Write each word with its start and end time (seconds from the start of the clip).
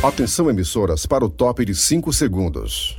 Atenção 0.00 0.48
emissoras 0.48 1.06
para 1.06 1.24
o 1.24 1.28
top 1.28 1.64
de 1.64 1.74
5 1.74 2.12
segundos. 2.12 2.96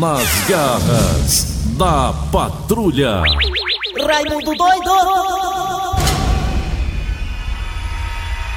Nas 0.00 0.48
garras 0.48 1.44
da 1.78 2.12
patrulha. 2.32 3.22
Raimundo 4.04 4.52
doido! 4.56 4.90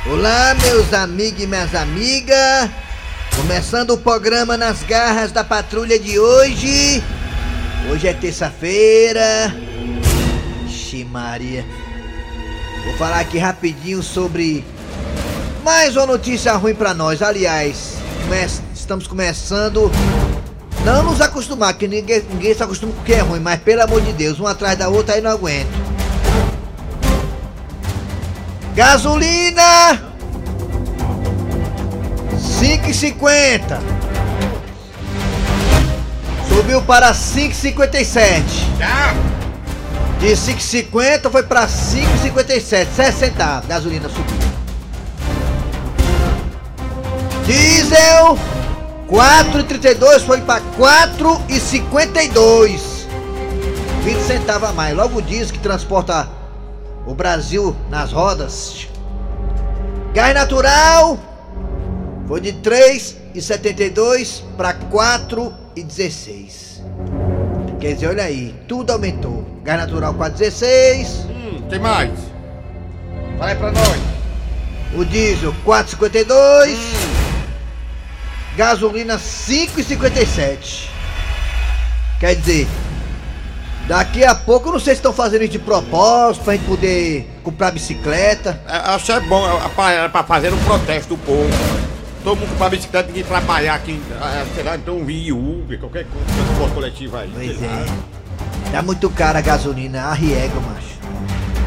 Olá, 0.10 0.56
meus 0.56 0.92
amigos 0.92 1.44
e 1.44 1.46
minhas 1.46 1.76
amigas. 1.76 2.72
Começando 3.36 3.92
o 3.92 3.98
programa 4.00 4.58
Nas 4.58 4.82
Garras 4.82 5.32
da 5.32 5.44
Patrulha 5.44 6.00
de 6.00 6.18
hoje. 6.18 7.04
Hoje 7.92 8.08
é 8.08 8.14
terça-feira. 8.14 9.65
Ixi, 10.96 11.06
Maria. 11.06 11.66
Vou 12.86 12.94
falar 12.96 13.20
aqui 13.20 13.38
rapidinho 13.38 14.02
sobre 14.02 14.64
mais 15.64 15.98
uma 15.98 16.06
notícia 16.06 16.54
ruim 16.54 16.74
pra 16.74 16.94
nós. 16.94 17.22
Aliás, 17.22 17.96
estamos 18.74 19.06
começando. 19.06 19.92
Não 20.86 21.04
nos 21.04 21.20
acostumar, 21.20 21.74
que 21.74 21.88
ninguém, 21.88 22.24
ninguém 22.30 22.54
se 22.54 22.64
acostuma 22.64 22.94
com 22.94 23.02
o 23.02 23.04
que 23.04 23.14
é 23.14 23.20
ruim, 23.20 23.40
mas 23.40 23.60
pelo 23.60 23.82
amor 23.82 24.02
de 24.02 24.14
Deus, 24.14 24.40
um 24.40 24.48
atrás 24.48 24.78
da 24.78 24.88
outra 24.88 25.16
aí 25.16 25.22
não 25.22 25.32
aguento. 25.32 25.86
Gasolina! 28.76 30.14
5,50 32.36 33.80
Subiu 36.48 36.82
para 36.82 37.14
5,57 37.14 39.45
De 40.26 40.32
5,50 40.32 41.30
foi 41.30 41.44
para 41.44 41.68
5,57 41.68 42.88
6 42.96 43.14
centavos, 43.14 43.70
gasolina 43.70 44.10
subiu. 44.10 44.26
Diesel 47.46 48.36
4,32 49.08 50.26
foi 50.26 50.42
para 50.42 50.64
4,52 50.80 53.06
20 54.04 54.20
centavos 54.22 54.70
a 54.70 54.74
mais. 54.74 54.98
Logo 54.98 55.22
diesel 55.22 55.54
que 55.54 55.60
transporta 55.60 56.28
o 57.06 57.14
Brasil 57.14 57.76
nas 57.92 58.12
rodas. 58.12 58.88
Gás 60.12 60.34
natural 60.34 61.20
foi 62.28 62.42
de 62.42 62.54
3,72 62.54 64.42
para 64.58 64.74
4,16. 64.74 66.65
Quer 67.80 67.94
dizer, 67.94 68.08
olha 68.08 68.24
aí, 68.24 68.56
tudo 68.68 68.92
aumentou. 68.92 69.46
Gás 69.64 69.80
natural 69.80 70.14
4,16, 70.14 71.08
Hum, 71.30 71.62
tem 71.70 71.80
mais? 71.80 72.12
Fala 73.38 73.52
aí 73.52 73.56
pra 73.58 73.72
nós. 73.72 74.00
o 74.96 75.04
diesel 75.06 75.54
4,52, 75.66 76.78
gasolina 78.56 79.18
5,57. 79.18 80.90
Quer 82.20 82.36
dizer, 82.36 82.68
daqui 83.88 84.24
a 84.24 84.34
pouco 84.34 84.70
eu 84.70 84.74
não 84.74 84.80
sei 84.80 84.94
se 84.94 85.00
estão 85.00 85.12
fazendo 85.12 85.42
isso 85.44 85.52
de 85.52 85.60
propósito 85.60 86.44
pra 86.46 86.54
gente 86.54 86.66
poder 86.66 87.30
comprar 87.44 87.72
bicicleta. 87.72 88.60
É, 88.68 88.78
acho 88.92 89.06
que 89.06 89.12
é 89.12 89.20
bom, 89.20 89.46
é 89.46 89.70
pra, 89.70 89.92
é 89.92 90.08
pra 90.08 90.24
fazer 90.24 90.54
um 90.54 90.64
protesto 90.64 91.16
do 91.16 91.18
povo. 91.18 91.50
Todo 92.26 92.40
mundo 92.40 92.50
comprar 92.50 92.70
bicicleta, 92.70 93.08
ninguém 93.08 93.24
trabalhar 93.24 93.76
aqui, 93.76 94.02
é, 94.12 94.46
sei 94.56 94.64
lá, 94.64 94.76
então 94.76 95.06
vir 95.06 95.32
Uber, 95.32 95.80
qualquer 95.80 96.08
coisa, 96.08 96.26
transporte 96.26 96.74
coletivo 96.74 97.18
aí. 97.18 97.32
Pois 97.32 97.62
lá. 97.62 97.68
é. 97.68 98.72
Tá 98.72 98.82
muito 98.82 99.08
cara 99.12 99.38
a 99.38 99.42
gasolina, 99.44 100.02
arriega, 100.02 100.56
macho. 100.60 100.98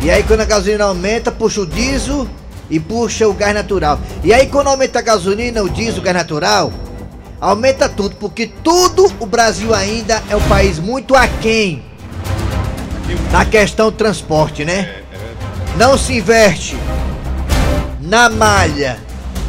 E 0.03 0.11
aí 0.11 0.25
quando 0.25 0.41
a 0.41 0.45
gasolina 0.45 0.83
aumenta, 0.83 1.31
puxa 1.31 1.61
o 1.61 1.67
diesel 1.67 2.27
e 2.69 2.81
puxa 2.81 3.29
o 3.29 3.35
gás 3.35 3.55
natural. 3.55 4.01
E 4.25 4.35
aí 4.35 4.49
quando 4.49 4.67
aumenta 4.67 4.99
a 4.99 5.03
gasolina, 5.03 5.63
o 5.63 5.71
diesel, 5.71 6.01
o 6.01 6.03
gás 6.03 6.17
natural, 6.17 6.73
aumenta 7.41 7.89
tudo, 7.89 8.17
porque 8.17 8.49
tudo 8.49 9.13
o 9.21 9.27
Brasil 9.27 9.73
ainda 9.73 10.21
é 10.29 10.35
um 10.35 10.49
país 10.49 10.81
muito 10.81 11.15
aquém 11.15 11.85
na 13.31 13.45
questão 13.45 13.93
do 13.93 13.97
transporte, 13.97 14.65
né? 14.65 15.03
Não 15.77 15.97
se 15.97 16.17
investe 16.17 16.77
na 18.01 18.29
malha 18.29 19.07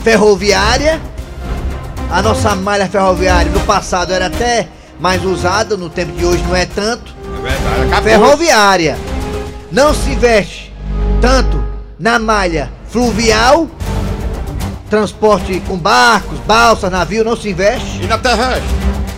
ferroviária. 0.10 1.00
A 2.10 2.20
nossa 2.24 2.56
malha 2.56 2.90
ferroviária 2.90 3.52
no 3.52 3.60
passado 3.60 4.12
era 4.12 4.26
até 4.26 4.68
mais 5.00 5.24
usada, 5.24 5.78
no 5.78 5.88
tempo 5.88 6.14
de 6.14 6.26
hoje 6.26 6.44
não 6.48 6.56
é 6.56 6.66
tanto. 6.66 7.14
É 7.24 7.42
verdade, 7.42 7.82
acabou. 7.84 8.04
Ferroviária. 8.04 8.98
Não 9.72 9.94
se 9.94 10.10
investe 10.10 10.74
tanto 11.22 11.64
na 12.00 12.18
malha 12.18 12.72
fluvial, 12.88 13.68
transporte 14.90 15.60
com 15.68 15.78
barcos, 15.78 16.40
balsas, 16.40 16.92
navio, 16.92 17.24
não 17.24 17.38
se 17.38 17.50
investe. 17.50 18.02
E 18.02 18.08
na 18.08 18.18
terrestre? 18.18 18.64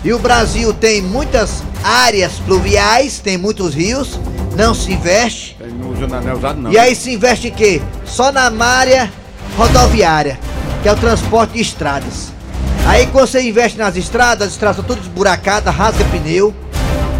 E 0.04 0.12
o 0.12 0.18
Brasil 0.18 0.74
tem 0.74 1.00
muitas 1.00 1.62
áreas 1.82 2.38
fluviais, 2.40 3.18
tem 3.18 3.38
muitos 3.38 3.74
rios, 3.74 4.20
não 4.54 4.74
se 4.74 4.92
investe. 4.92 5.56
Não 5.58 5.88
usa, 5.90 6.06
não 6.06 6.28
é 6.28 6.34
usado 6.34 6.60
não. 6.60 6.70
E 6.70 6.78
aí 6.78 6.94
se 6.94 7.14
investe 7.14 7.48
em 7.48 7.52
quê? 7.52 7.80
Só 8.04 8.30
na 8.30 8.50
malha 8.50 9.10
rodoviária, 9.56 10.38
que 10.82 10.88
é 10.88 10.92
o 10.92 10.96
transporte 10.96 11.54
de 11.54 11.60
estradas. 11.60 12.32
Aí 12.86 13.06
quando 13.06 13.28
você 13.28 13.40
investe 13.40 13.78
nas 13.78 13.96
estradas, 13.96 14.48
as 14.48 14.52
estradas 14.54 14.76
são 14.76 14.84
todas 14.84 15.04
esburacadas, 15.04 15.74
rasga 15.74 16.04
pneu, 16.06 16.52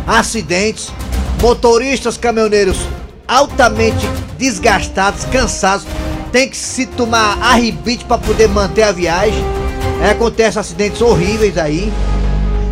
acidentes, 0.06 0.90
motoristas, 1.40 2.16
caminhoneiros 2.16 2.78
altamente 3.26 4.06
desgastados, 4.36 5.24
cansados, 5.26 5.86
tem 6.32 6.48
que 6.48 6.56
se 6.56 6.86
tomar 6.86 7.38
arribite 7.40 8.04
para 8.04 8.18
poder 8.18 8.48
manter 8.48 8.82
a 8.82 8.92
viagem. 8.92 9.44
Aí 10.02 10.10
acontecem 10.10 10.60
acidentes 10.60 11.00
horríveis 11.00 11.56
aí. 11.56 11.92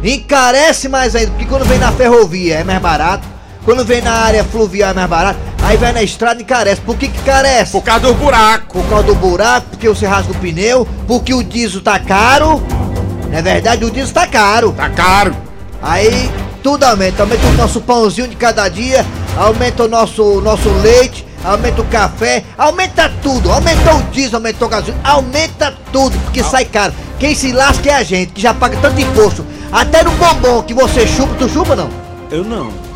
Encarece 0.02 0.88
mais 0.88 1.14
ainda, 1.14 1.30
porque 1.30 1.44
quando 1.44 1.64
vem 1.64 1.78
na 1.78 1.92
ferrovia 1.92 2.56
é 2.56 2.64
mais 2.64 2.80
barato, 2.80 3.26
quando 3.64 3.84
vem 3.84 4.00
na 4.00 4.12
área 4.12 4.42
fluvial 4.42 4.90
é 4.90 4.94
mais 4.94 5.08
barato, 5.08 5.38
aí 5.62 5.76
vai 5.76 5.92
na 5.92 6.02
estrada 6.02 6.40
e 6.40 6.42
encarece. 6.42 6.80
Por 6.80 6.96
que 6.96 7.08
que 7.08 7.22
carece? 7.22 7.72
Por 7.72 7.82
causa 7.82 8.06
do 8.06 8.14
buraco. 8.14 8.80
Por 8.80 8.88
causa 8.88 9.04
do 9.04 9.14
buraco, 9.14 9.68
porque 9.70 9.88
você 9.88 10.06
rasga 10.06 10.32
o 10.32 10.36
pneu, 10.36 10.86
porque 11.06 11.34
o 11.34 11.42
diesel 11.42 11.80
tá 11.80 11.98
caro. 11.98 12.62
Não 13.30 13.38
é 13.38 13.42
verdade? 13.42 13.84
O 13.84 13.90
diesel 13.90 14.14
tá 14.14 14.26
caro. 14.26 14.72
Tá 14.72 14.90
caro. 14.90 15.34
Aí 15.82 16.30
tudo 16.62 16.84
aumenta, 16.84 17.22
aumenta 17.22 17.46
o 17.46 17.52
nosso 17.52 17.80
pãozinho 17.80 18.28
de 18.28 18.36
cada 18.36 18.68
dia, 18.68 19.04
aumenta 19.36 19.84
o 19.84 19.88
nosso, 19.88 20.40
nosso 20.42 20.68
leite, 20.82 21.26
aumenta 21.42 21.80
o 21.80 21.86
café, 21.86 22.44
aumenta 22.56 23.10
tudo, 23.22 23.50
aumentou 23.50 23.96
o 23.96 24.02
diesel, 24.04 24.36
aumentou 24.36 24.68
a 24.68 24.70
gasolina, 24.70 25.00
aumenta 25.02 25.74
tudo, 25.92 26.18
porque 26.24 26.42
sai 26.42 26.64
caro. 26.66 26.92
Quem 27.18 27.34
se 27.34 27.52
lasca 27.52 27.90
é 27.90 27.94
a 27.94 28.02
gente, 28.02 28.32
que 28.32 28.40
já 28.40 28.52
paga 28.52 28.76
tanto 28.80 29.00
imposto. 29.00 29.44
Até 29.72 30.02
no 30.02 30.10
bombom 30.12 30.62
que 30.62 30.74
você 30.74 31.06
chupa, 31.06 31.34
tu 31.38 31.48
chupa 31.48 31.76
não? 31.76 31.88
Eu 32.30 32.44
não. 32.44 32.89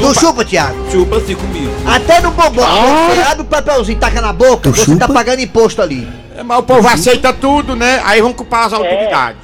Eu 0.00 0.08
Tu 0.08 0.14
chupa, 0.14 0.20
chupa, 0.20 0.44
Thiago? 0.44 0.90
chupa 0.90 1.16
assim 1.16 1.34
comigo. 1.34 1.72
Até 1.86 2.20
no 2.20 2.30
bombom, 2.30 2.62
que 2.62 3.14
você 3.14 3.22
abre 3.22 3.42
o 3.42 3.44
papelzinho, 3.44 3.98
taca 3.98 4.20
na 4.20 4.32
boca, 4.32 4.70
você 4.70 4.96
tá 4.96 5.06
pagando 5.08 5.40
imposto 5.40 5.82
ali. 5.82 6.08
É, 6.36 6.42
mas 6.42 6.58
o 6.58 6.62
povo 6.62 6.88
aceita 6.88 7.32
tudo, 7.32 7.76
né? 7.76 8.00
Aí 8.04 8.20
vão 8.22 8.32
culpar 8.32 8.66
as 8.66 8.72
autoridades. 8.72 9.40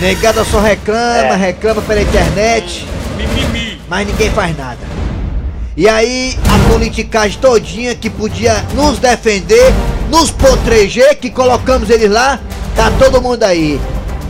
Negada 0.00 0.44
só 0.44 0.60
reclama, 0.60 1.34
reclama 1.36 1.80
pela 1.82 2.02
internet. 2.02 2.86
Mimimi. 3.16 3.80
mas 3.88 4.06
ninguém 4.06 4.30
faz 4.30 4.56
nada. 4.56 4.78
E 5.76 5.88
aí 5.88 6.36
a 6.48 6.70
politicagem 6.70 7.38
todinha 7.40 7.94
que 7.94 8.10
podia 8.10 8.64
nos 8.74 8.98
defender, 8.98 9.72
nos 10.10 10.30
proteger, 10.30 11.16
que 11.16 11.30
colocamos 11.30 11.90
eles 11.90 12.10
lá, 12.10 12.38
tá 12.76 12.92
todo 12.98 13.20
mundo 13.22 13.42
aí. 13.42 13.80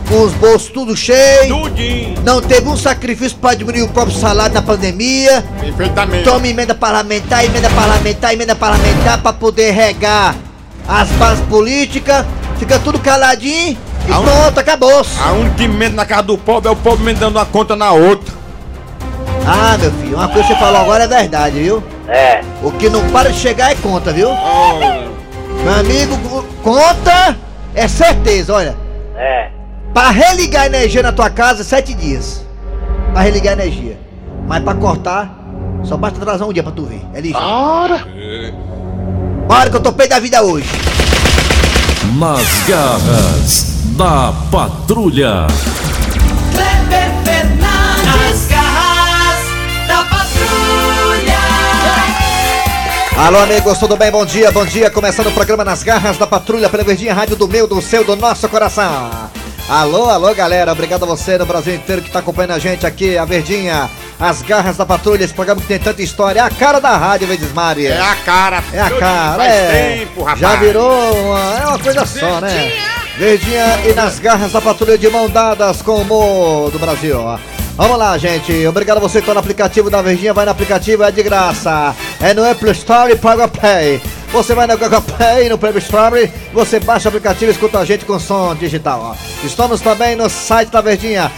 Com 0.07 0.21
os 0.21 0.33
bolsos 0.33 0.69
tudo 0.69 0.95
cheio, 0.95 1.47
Tudinho. 1.63 2.15
não 2.23 2.39
teve 2.39 2.69
um 2.69 2.77
sacrifício 2.77 3.37
para 3.37 3.55
diminuir 3.55 3.81
o 3.83 3.87
próprio 3.89 4.15
salário 4.15 4.53
na 4.53 4.61
pandemia. 4.61 5.43
Perfeitamente. 5.59 6.23
Toma 6.23 6.47
emenda 6.47 6.75
parlamentar, 6.75 7.43
emenda 7.43 7.69
parlamentar, 7.71 8.33
emenda 8.33 8.55
parlamentar 8.55 9.21
para 9.21 9.33
poder 9.33 9.71
regar 9.71 10.35
as 10.87 11.09
bases 11.09 11.43
políticas. 11.45 12.23
Fica 12.59 12.77
tudo 12.79 12.99
caladinho 12.99 13.77
e 14.07 14.11
Aonde? 14.13 14.29
pronto, 14.29 14.59
acabou-se. 14.59 15.19
A 15.19 15.31
única 15.31 15.63
emenda 15.63 15.95
na 15.95 16.05
casa 16.05 16.23
do 16.23 16.37
pobre 16.37 16.69
é 16.69 16.71
o 16.71 16.75
pobre 16.75 17.03
emendando 17.03 17.37
uma 17.39 17.45
conta 17.45 17.75
na 17.75 17.91
outra. 17.91 18.33
Ah, 19.47 19.75
meu 19.77 19.91
filho, 19.91 20.15
uma 20.17 20.27
coisa 20.27 20.47
que 20.47 20.53
você 20.53 20.59
falou 20.59 20.81
agora 20.81 21.03
é 21.03 21.07
verdade, 21.07 21.59
viu? 21.59 21.83
É, 22.07 22.41
O 22.63 22.71
que 22.71 22.89
não 22.89 23.09
para 23.09 23.31
de 23.31 23.39
chegar 23.39 23.71
é 23.71 23.75
conta, 23.75 24.13
viu? 24.13 24.29
Oh, 24.29 25.63
Meu 25.63 25.73
amigo, 25.79 26.17
co- 26.29 26.45
conta 26.63 27.35
é 27.73 27.87
certeza, 27.87 28.53
olha. 28.53 28.75
é. 29.17 29.49
Pra 29.95 30.09
religar 30.09 30.63
a 30.63 30.65
energia 30.65 31.01
na 31.01 31.13
tua 31.13 31.29
casa, 31.29 31.63
sete 31.63 31.93
dias. 31.93 32.41
Pra 33.13 33.21
religar 33.21 33.57
a 33.57 33.63
energia. 33.63 33.97
Mas 34.45 34.61
pra 34.61 34.75
cortar, 34.75 35.33
só 35.85 35.95
basta 35.95 36.19
atrasar 36.19 36.45
um 36.45 36.51
dia 36.51 36.61
pra 36.61 36.73
tu 36.73 36.83
ver. 36.85 37.01
É 37.13 37.21
ligeiro. 37.21 37.41
Bora 39.47 39.69
que 39.69 39.75
eu 39.77 39.79
tô 39.79 39.93
pé 39.93 40.05
da 40.05 40.19
vida 40.19 40.43
hoje. 40.43 40.67
Nas 42.19 42.67
garras 42.67 43.67
da 43.95 44.33
patrulha. 44.51 45.47
Kleber 46.51 47.11
Fernandes, 47.23 48.47
garras 48.49 49.45
da 49.87 50.03
patrulha. 50.09 51.39
Alô, 53.15 53.39
amigos, 53.39 53.77
tudo 53.77 53.95
bem? 53.95 54.11
Bom 54.11 54.25
dia, 54.25 54.51
bom 54.51 54.65
dia. 54.65 54.91
Começando 54.91 55.27
o 55.27 55.31
programa 55.31 55.63
Nas 55.63 55.83
Garras 55.83 56.17
da 56.17 56.27
Patrulha 56.27 56.69
pela 56.69 56.83
Verdinha 56.83 57.13
Rádio 57.13 57.37
do 57.37 57.47
meu, 57.47 57.65
do 57.65 57.81
seu, 57.81 58.03
do 58.03 58.17
nosso 58.17 58.49
coração. 58.49 59.09
Alô, 59.67 60.09
alô, 60.09 60.33
galera. 60.35 60.71
Obrigado 60.71 61.03
a 61.03 61.07
você 61.07 61.39
no 61.39 61.45
Brasil 61.45 61.73
inteiro 61.73 62.01
que 62.01 62.11
tá 62.11 62.19
acompanhando 62.19 62.51
a 62.51 62.59
gente 62.59 62.85
aqui, 62.85 63.17
a 63.17 63.25
Verdinha. 63.25 63.89
As 64.19 64.43
Garras 64.43 64.77
da 64.77 64.85
Patrulha, 64.85 65.23
esse 65.23 65.33
programa 65.33 65.59
que 65.59 65.67
tem 65.67 65.79
tanta 65.79 66.03
história. 66.03 66.39
É 66.39 66.43
a 66.43 66.49
cara 66.51 66.79
da 66.79 66.95
rádio, 66.95 67.27
Vedismari. 67.27 67.87
É 67.87 67.99
a 67.99 68.15
cara. 68.15 68.63
É 68.71 68.79
a 68.79 68.89
Faz 68.89 68.99
cara, 68.99 69.43
é. 69.43 69.97
tempo, 69.97 70.21
rapaz. 70.21 70.39
Já 70.39 70.55
virou 70.57 71.15
uma, 71.15 71.39
é 71.59 71.65
uma 71.65 71.79
coisa 71.79 72.05
só, 72.05 72.39
né? 72.39 72.71
Verdinha 73.17 73.79
e 73.89 73.93
nas 73.93 74.19
garras 74.19 74.51
da 74.51 74.61
patrulha 74.61 74.97
de 74.97 75.09
mão 75.09 75.27
dadas 75.27 75.81
com 75.81 75.93
o 75.93 76.01
humor 76.01 76.69
do 76.69 76.77
Brasil. 76.77 77.17
Vamos 77.75 77.97
lá, 77.97 78.17
gente. 78.17 78.65
Obrigado 78.67 78.97
a 78.97 79.01
você 79.01 79.19
que 79.19 79.27
tá 79.27 79.33
no 79.33 79.39
aplicativo 79.39 79.89
da 79.89 80.01
Verdinha. 80.01 80.33
Vai 80.33 80.45
no 80.45 80.51
aplicativo, 80.51 81.03
é 81.03 81.11
de 81.11 81.23
graça. 81.23 81.95
É 82.21 82.33
no 82.33 82.49
Apple 82.49 82.71
Store 82.71 83.11
e 83.11 83.15
Paga 83.17 83.47
Pay. 83.47 83.99
Você 84.35 84.53
vai 84.53 84.67
no 84.67 84.77
Google 84.77 85.01
Play, 85.01 85.47
no 85.47 85.57
Play 85.57 85.77
Store, 85.77 86.29
você 86.51 86.77
baixa 86.77 87.07
o 87.07 87.09
aplicativo 87.09 87.49
e 87.49 87.53
escuta 87.53 87.79
a 87.79 87.85
gente 87.85 88.03
com 88.03 88.19
som 88.19 88.53
digital. 88.53 89.15
Ó. 89.15 89.45
Estamos 89.45 89.79
também 89.79 90.13
no 90.17 90.29
site 90.29 90.67
da 90.69 90.81
Verdinha. 90.81 91.31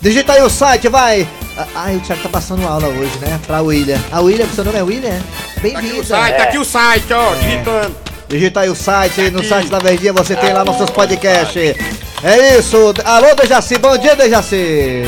Digita 0.00 0.32
aí 0.32 0.42
o 0.42 0.48
site, 0.48 0.88
vai. 0.88 1.28
Ah, 1.58 1.66
Ai, 1.74 1.96
o 1.96 2.00
Thiago 2.00 2.22
tá 2.22 2.28
passando 2.30 2.66
aula 2.66 2.88
hoje, 2.88 3.18
né? 3.20 3.38
Pra 3.46 3.60
William. 3.60 4.00
A 4.10 4.20
William, 4.22 4.46
seu 4.54 4.64
nome 4.64 4.78
é 4.78 4.82
William? 4.82 5.10
Tá 5.10 5.60
aqui 5.60 5.60
Bem-vindo. 5.60 6.04
site, 6.04 6.36
tá 6.38 6.42
aqui 6.44 6.58
o 6.58 6.64
site, 6.64 7.12
ó, 7.12 7.34
digitando. 7.34 7.96
Digita 8.28 8.60
aí 8.60 8.70
o 8.70 8.74
site, 8.74 9.30
no 9.30 9.44
site 9.44 9.68
da 9.68 9.78
Verdinha 9.78 10.14
você 10.14 10.34
tem 10.34 10.54
lá 10.54 10.64
nossos 10.64 10.88
podcasts. 10.88 11.76
É 12.24 12.56
isso. 12.58 12.94
Alô, 13.04 13.34
Dejaci, 13.34 13.76
bom 13.76 13.96
dia, 13.98 14.16
Dejaci. 14.16 15.02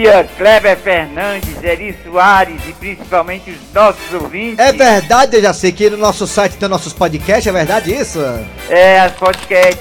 Dia, 0.00 0.26
Kleber 0.36 0.76
Fernandes, 0.78 1.62
Eri 1.62 1.94
Soares 2.02 2.60
e 2.66 2.72
principalmente 2.72 3.50
os 3.50 3.74
nossos 3.74 4.14
ouvintes. 4.14 4.58
É 4.58 4.72
verdade, 4.72 5.32
Dejaci, 5.32 5.72
que 5.72 5.90
no 5.90 5.98
nosso 5.98 6.26
site 6.26 6.56
tem 6.56 6.68
nossos 6.68 6.92
podcasts, 6.92 7.46
é 7.46 7.52
verdade 7.52 7.94
isso? 7.94 8.18
É, 8.68 9.00
as 9.00 9.12
podcasts. 9.12 9.80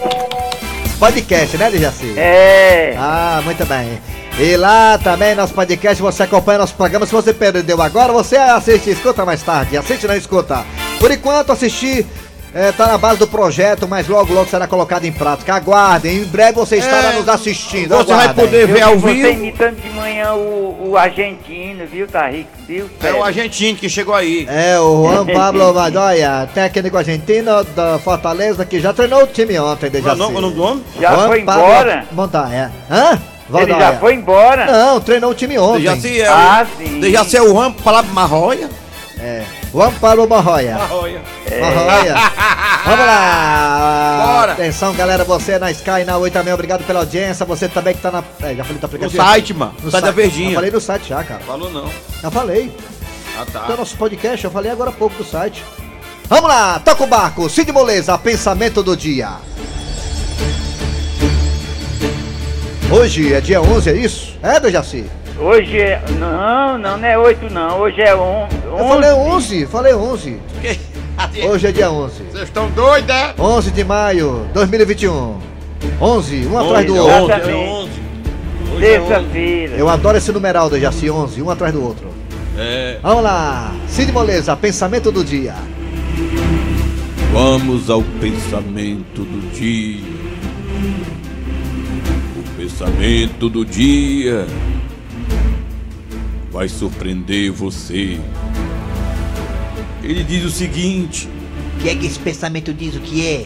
Podcast, 1.00 1.58
né, 1.58 1.72
Dejaci? 1.72 2.14
É. 2.18 2.96
Ah, 2.98 3.42
muito 3.46 3.66
bem. 3.66 4.00
E 4.38 4.58
lá 4.58 4.98
também 4.98 5.36
nosso 5.36 5.54
podcast, 5.54 6.02
você 6.02 6.24
acompanha 6.24 6.60
nosso 6.60 6.76
programa. 6.76 7.06
Se 7.06 7.14
você 7.14 7.34
perdeu 7.34 7.82
agora, 7.82 8.12
você 8.12 8.36
assiste, 8.36 8.90
escuta 8.90 9.26
mais 9.26 9.42
tarde. 9.42 9.78
Assiste, 9.78 10.08
não 10.08 10.16
escuta. 10.16 10.66
Por 11.00 11.12
enquanto, 11.12 11.52
assistir 11.52 12.06
é, 12.54 12.72
tá 12.72 12.88
na 12.88 12.98
base 12.98 13.20
do 13.20 13.28
projeto, 13.28 13.88
mas 13.88 14.08
logo, 14.08 14.34
logo 14.34 14.50
será 14.50 14.66
colocado 14.68 15.06
em 15.06 15.12
prática. 15.12 15.54
Aguardem, 15.54 16.18
em 16.18 16.24
breve 16.26 16.54
você 16.54 16.78
estará 16.78 17.14
É, 17.14 17.16
nos 17.20 17.30
assistindo. 17.30 17.90
Você 17.96 18.06
vai 18.14 18.26
aguardem. 18.26 18.46
poder 18.46 18.62
Eu 18.62 18.68
ver 18.68 18.82
ao 18.82 18.98
você 18.98 19.14
vivo. 19.14 19.30
imitando 19.30 19.76
de 19.82 19.90
manhã 19.92 20.34
o, 20.34 20.90
o 20.92 20.98
argentino, 20.98 21.86
viu? 21.86 22.08
Tá 22.08 22.28
rico, 22.30 22.50
viu? 22.68 22.90
É 23.04 23.12
o 23.14 23.24
argentino 23.24 23.78
que 23.78 23.88
chegou 23.90 24.16
aí. 24.16 24.48
É, 24.50 24.80
o 24.80 25.08
Juan 25.08 25.26
Pablo 25.34 25.74
Madoia, 25.74 26.50
técnico 26.54 26.98
argentino 26.98 27.64
da 27.76 28.00
Fortaleza, 28.00 28.66
que 28.66 28.80
já 28.80 28.94
treinou 28.94 29.24
o 29.24 29.28
time 29.28 29.58
ontem, 29.60 29.90
Qual 29.92 30.02
Dejaci. 30.02 30.16
o 30.16 30.24
nome- 30.24 30.38
o 30.38 30.42
nome 30.42 30.54
do 30.56 30.64
homem? 30.64 30.84
Já 31.00 31.16
Juan 31.16 31.28
foi 31.28 31.44
Pablo 31.44 31.64
embora? 31.66 32.06
Montanha. 32.12 32.72
Hã? 32.90 33.20
Ele 33.52 33.68
já 33.80 33.94
foi 33.98 34.14
embora? 34.14 34.66
Não, 34.66 35.00
treinou 35.02 35.32
o 35.32 35.34
time 35.34 35.58
ontem. 35.58 35.80
Dejaci 35.84 36.22
é 36.22 36.28
Ah, 36.28 36.66
o... 36.72 36.78
sim. 36.84 37.00
Dejaci 37.00 37.38
é 37.38 37.42
o 37.42 37.54
Ram, 37.54 37.72
palavra 37.74 38.12
marroia. 38.14 38.70
É. 39.20 39.44
Juan 39.72 39.94
Pablo 40.00 40.28
Marroia. 40.28 40.76
Marroia. 40.78 41.22
Marroia. 41.62 42.16
Vamos 42.86 43.06
lá. 43.06 44.24
Bora. 44.26 44.52
Atenção, 44.54 44.94
galera, 44.96 45.24
você 45.24 45.60
na 45.60 45.70
Sky, 45.72 46.04
na 46.06 46.18
Oi 46.18 46.32
também, 46.32 46.54
obrigado 46.54 46.84
pela 46.86 47.02
audiência. 47.02 47.46
Você 47.46 47.68
também 47.70 47.94
que 47.94 48.02
tá 48.02 48.10
na... 48.12 48.24
É, 48.42 48.56
já 48.56 48.64
falei 48.64 48.80
do 48.80 48.82
No 48.82 48.86
aplicativo? 48.86 49.24
site, 49.24 49.54
mano. 49.54 49.74
No 49.84 49.92
site 49.92 50.02
da 50.02 50.08
Já 50.08 50.14
Verdinha. 50.14 50.56
falei 50.56 50.72
no 50.72 50.82
site 50.82 51.10
já, 51.10 51.24
cara. 51.24 51.42
Falou 51.42 51.70
não. 51.72 51.88
Já 52.22 52.32
falei. 52.32 52.76
Ah, 53.38 53.46
tá. 53.52 53.62
Então, 53.66 53.78
nosso 53.78 53.96
podcast, 53.96 54.44
eu 54.44 54.50
falei 54.52 54.72
agora 54.72 54.90
há 54.90 54.94
pouco 54.94 55.16
do 55.18 55.24
site. 55.24 55.64
Vamos 56.28 56.50
lá, 56.50 56.80
toca 56.80 57.04
o 57.04 57.08
barco. 57.08 57.48
Cid 57.50 57.72
Moleza, 57.72 58.18
pensamento 58.18 58.82
do 58.82 58.98
dia. 58.98 59.34
Hoje 62.92 63.34
é 63.34 63.40
dia 63.42 63.62
11, 63.62 63.90
é 63.90 63.94
isso? 63.94 64.38
É, 64.42 64.60
Dejaci? 64.60 65.06
Hoje 65.40 65.78
é. 65.80 66.04
Não, 66.20 66.78
não, 66.78 66.98
não 66.98 67.08
é 67.08 67.18
8 67.18 67.54
não. 67.54 67.80
Hoje 67.80 68.02
é 68.02 68.14
11. 68.14 68.56
Eu 68.66 68.78
falei 68.78 69.12
11, 69.12 69.66
falei 69.68 69.94
11. 69.94 70.38
Hoje 71.50 71.68
é 71.68 71.72
dia 71.72 71.90
11. 71.90 72.14
Vocês 72.24 72.44
estão 72.44 72.70
doidos, 72.72 73.10
é? 73.10 73.34
11 73.40 73.72
de 73.72 73.84
maio 73.86 74.46
2021. 74.54 75.38
11, 76.02 76.46
um 76.48 76.60
atrás 76.60 76.86
do 76.86 76.96
outro. 76.96 77.14
onze, 77.14 77.32
é 77.32 77.36
Exatamente. 77.36 77.70
onze. 77.70 77.92
Hoje 78.76 78.86
é 78.86 79.00
onze. 79.00 79.08
Terça-feira. 79.10 79.76
Eu 79.78 79.90
adoro 79.90 80.18
esse 80.18 80.32
numeral, 80.32 80.70
Dejaci, 80.70 81.10
11, 81.10 81.42
um 81.42 81.50
atrás 81.50 81.74
do 81.74 81.84
outro. 81.84 82.10
É. 82.58 83.00
Vamos 83.02 83.24
lá, 83.24 83.72
Cid 83.88 84.12
Moleza, 84.12 84.56
pensamento 84.58 85.10
do 85.10 85.24
dia. 85.24 85.56
Vamos 87.32 87.90
ao 87.90 88.04
pensamento 88.20 89.24
do 89.24 89.50
dia. 89.54 90.02
O 92.38 92.58
pensamento 92.58 93.50
do 93.50 93.64
dia 93.64 94.46
vai 96.52 96.68
surpreender 96.68 97.52
você. 97.52 98.20
Ele 100.04 100.24
diz 100.24 100.44
o 100.44 100.50
seguinte: 100.50 101.28
O 101.78 101.82
que 101.82 101.90
é 101.90 101.96
que 101.96 102.06
esse 102.06 102.20
pensamento 102.20 102.74
diz 102.74 102.96
o 102.96 103.00
que 103.00 103.28
é? 103.28 103.46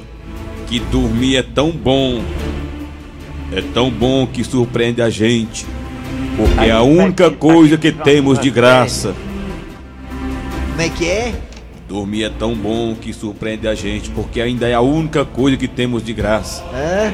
que 0.74 0.80
dormir 0.80 1.36
é 1.36 1.44
tão 1.44 1.70
bom, 1.70 2.20
é 3.52 3.62
tão 3.62 3.92
bom 3.92 4.26
que 4.26 4.44
surpreende 4.44 5.04
a 5.04 5.10
gente, 5.10 5.68
porque 6.36 6.66
é 6.66 6.72
a 6.72 6.82
única 6.82 7.30
coisa 7.30 7.78
que 7.78 7.92
temos 7.92 8.40
de 8.40 8.50
graça. 8.50 9.14
Como 10.72 10.82
é 10.82 10.90
que 10.90 11.08
é? 11.08 11.36
Dormir 11.88 12.24
é 12.24 12.30
tão 12.30 12.56
bom 12.56 12.96
que 13.00 13.14
surpreende 13.14 13.68
a 13.68 13.76
gente, 13.76 14.10
porque 14.10 14.42
ainda 14.42 14.68
é 14.68 14.74
a 14.74 14.82
única 14.82 15.24
coisa 15.24 15.58
que 15.58 15.68
temos 15.68 16.04
de 16.04 16.12
graça. 16.12 16.64
É? 16.74 17.12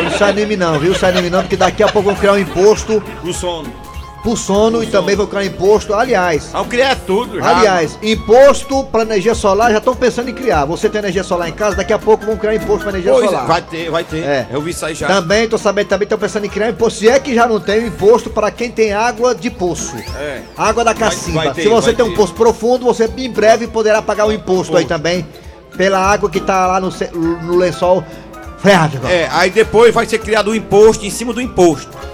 Não 0.00 0.10
se 0.10 0.22
anime 0.22 0.56
não, 0.56 0.78
viu? 0.78 0.94
Se 0.94 1.04
anime 1.04 1.28
não, 1.28 1.40
porque 1.40 1.56
daqui 1.56 1.82
a 1.82 1.88
pouco 1.88 2.10
vão 2.10 2.14
criar 2.14 2.34
um 2.34 2.38
imposto 2.38 3.02
O 3.24 3.32
sono. 3.32 3.85
Pro 4.26 4.36
sono 4.36 4.82
e 4.82 4.88
também 4.88 5.14
vão 5.14 5.24
criar 5.24 5.44
imposto, 5.44 5.94
aliás. 5.94 6.48
Vamos 6.50 6.66
criar 6.66 6.96
tudo 6.96 7.38
já. 7.38 7.58
Aliás, 7.58 7.96
imposto 8.02 8.82
para 8.90 9.02
energia 9.02 9.36
solar 9.36 9.70
já 9.70 9.78
estão 9.78 9.94
pensando 9.94 10.28
em 10.28 10.34
criar. 10.34 10.64
Você 10.64 10.88
tem 10.88 10.98
energia 10.98 11.22
solar 11.22 11.48
em 11.48 11.52
casa, 11.52 11.76
daqui 11.76 11.92
a 11.92 11.98
pouco 11.98 12.26
vão 12.26 12.36
criar 12.36 12.56
imposto 12.56 12.80
para 12.80 12.90
energia 12.90 13.12
Pois 13.12 13.24
é, 13.24 13.28
solar. 13.28 13.46
vai 13.46 13.62
ter, 13.62 13.88
vai 13.88 14.02
ter. 14.02 14.24
É. 14.24 14.48
Eu 14.50 14.60
vi 14.60 14.72
isso 14.72 14.84
aí 14.84 14.96
já. 14.96 15.06
Também, 15.06 15.48
tô 15.48 15.56
sabendo, 15.56 15.86
também 15.86 16.06
estão 16.06 16.18
pensando 16.18 16.44
em 16.44 16.48
criar 16.48 16.70
imposto. 16.70 16.98
Se 16.98 17.08
é 17.08 17.20
que 17.20 17.36
já 17.36 17.46
não 17.46 17.60
tem 17.60 17.86
imposto 17.86 18.28
para 18.28 18.50
quem 18.50 18.68
tem 18.68 18.92
água 18.92 19.32
de 19.32 19.48
poço. 19.48 19.94
É. 20.18 20.40
Água 20.56 20.82
da 20.82 20.92
cacimba. 20.92 21.44
vai 21.44 21.54
ter, 21.54 21.62
Se 21.62 21.68
você 21.68 21.92
vai 21.92 21.94
tem 21.94 22.04
um 22.04 22.14
poço 22.14 22.34
profundo, 22.34 22.84
você 22.84 23.08
em 23.16 23.30
breve 23.30 23.68
poderá 23.68 24.02
pagar 24.02 24.26
o 24.26 24.32
imposto 24.32 24.76
aí 24.76 24.86
também. 24.86 25.24
Pela 25.76 26.00
água 26.00 26.28
que 26.28 26.40
tá 26.40 26.66
lá 26.66 26.80
no, 26.80 26.90
no 27.44 27.54
lençol 27.54 28.02
freático. 28.58 29.06
É, 29.06 29.28
aí 29.30 29.50
depois 29.50 29.94
vai 29.94 30.04
ser 30.04 30.18
criado 30.18 30.50
um 30.50 30.54
imposto 30.54 31.04
em 31.04 31.10
cima 31.10 31.32
do 31.32 31.40
imposto. 31.40 32.05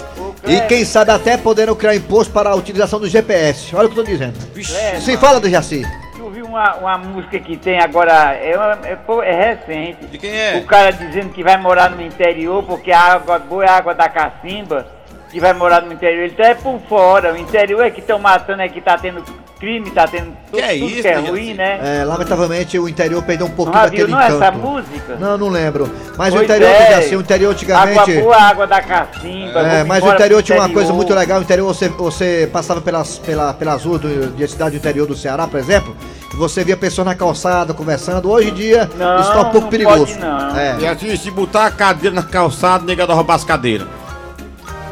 E 0.44 0.60
quem 0.62 0.84
sabe 0.84 1.10
até 1.12 1.36
poderão 1.36 1.74
criar 1.74 1.94
imposto 1.94 2.32
para 2.32 2.50
a 2.50 2.54
utilização 2.54 2.98
do 2.98 3.08
GPS. 3.08 3.74
Olha 3.76 3.86
o 3.86 3.90
que 3.90 3.98
eu 3.98 4.04
tô 4.04 4.10
dizendo. 4.10 4.34
Vixe. 4.52 4.76
É, 4.76 4.98
Sim, 5.00 5.16
fala 5.16 5.38
do 5.38 5.48
Jaci. 5.48 5.82
Tu 6.16 6.30
viu 6.30 6.46
uma, 6.46 6.74
uma 6.76 6.98
música 6.98 7.38
que 7.38 7.56
tem 7.56 7.78
agora, 7.80 8.34
é, 8.34 8.56
uma- 8.56 8.78
é, 8.86 8.98
é 9.30 9.54
recente. 9.54 10.06
De 10.06 10.18
quem 10.18 10.30
é? 10.30 10.56
O 10.58 10.64
cara 10.66 10.90
dizendo 10.92 11.30
que 11.30 11.42
vai 11.44 11.56
morar 11.56 11.90
no 11.90 12.02
interior 12.02 12.62
porque 12.64 12.90
a 12.90 12.98
água 13.00 13.38
boa 13.38 13.64
é 13.64 13.68
a 13.68 13.76
água 13.76 13.94
da 13.94 14.08
cacimba, 14.08 14.86
que 15.30 15.38
vai 15.40 15.52
morar 15.52 15.80
no 15.82 15.92
interior. 15.92 16.24
Ele 16.24 16.34
tá 16.34 16.44
é 16.48 16.54
por 16.54 16.80
fora, 16.88 17.32
o 17.32 17.36
interior 17.36 17.84
é 17.84 17.90
que 17.90 18.00
estão 18.00 18.18
matando, 18.18 18.62
é 18.62 18.68
que 18.68 18.80
tá 18.80 18.98
tendo 18.98 19.22
crime, 19.62 19.90
tá 19.92 20.08
tendo 20.08 20.26
tudo, 20.50 20.56
Que 20.56 20.60
é 20.60 20.72
tudo 20.74 20.86
isso, 20.90 21.02
que 21.02 21.06
é 21.08 21.18
ruim, 21.18 21.54
né? 21.54 22.00
É, 22.00 22.04
lamentavelmente 22.04 22.76
o 22.80 22.88
interior 22.88 23.22
perdeu 23.22 23.46
um 23.46 23.50
pouquinho 23.50 23.76
Não 23.80 23.82
viu 23.88 23.90
daquele 24.06 24.10
não 24.10 24.20
essa 24.20 24.36
encanto. 24.48 24.58
música? 24.58 25.16
Não, 25.20 25.38
não 25.38 25.48
lembro. 25.48 25.88
Mas 26.18 26.30
o 26.34 26.36
Pois 26.38 26.44
interior, 26.50 26.68
é. 26.68 26.90
Jaci, 26.90 27.14
o 27.16 27.20
interior 27.20 27.50
Água 27.50 27.54
antigamente. 27.54 28.20
boa, 28.20 28.36
água 28.36 28.66
da 28.66 28.82
cacimba. 28.82 29.60
É, 29.60 29.84
mas 29.84 30.02
o 30.02 30.12
interior 30.12 30.42
tinha 30.42 30.58
uma 30.58 30.64
coisa 30.64 30.80
interior. 30.90 30.96
muito 30.96 31.14
legal. 31.14 31.38
O 31.38 31.42
interior 31.42 31.66
você, 31.72 31.88
você 31.88 32.50
passava 32.52 32.80
pelas, 32.80 33.18
pela, 33.18 33.54
pelas 33.54 33.84
ruas 33.84 34.00
do, 34.00 34.26
de 34.32 34.48
cidade 34.48 34.72
do 34.72 34.76
interior 34.78 35.06
do 35.06 35.14
Ceará, 35.16 35.46
por 35.46 35.60
exemplo, 35.60 35.96
e 36.32 36.36
você 36.36 36.64
via 36.64 36.76
pessoas 36.76 37.06
na 37.06 37.14
calçada 37.14 37.72
conversando. 37.72 38.28
Hoje 38.28 38.50
em 38.50 38.54
dia, 38.54 38.90
Não, 38.98 39.20
isso 39.20 39.32
tá 39.32 39.40
um 39.42 39.44
pouco 39.44 39.60
não 39.60 39.68
perigoso. 39.68 40.06
pode 40.06 40.18
não. 40.18 40.56
É. 40.56 40.76
E 40.80 40.86
assim, 40.88 41.16
se 41.16 41.30
botar 41.30 41.66
a 41.66 41.70
cadeira 41.70 42.16
na 42.16 42.22
calçada, 42.24 42.84
nega 42.84 43.04
roubar 43.04 43.34
as 43.36 43.44
cadeiras. 43.44 43.86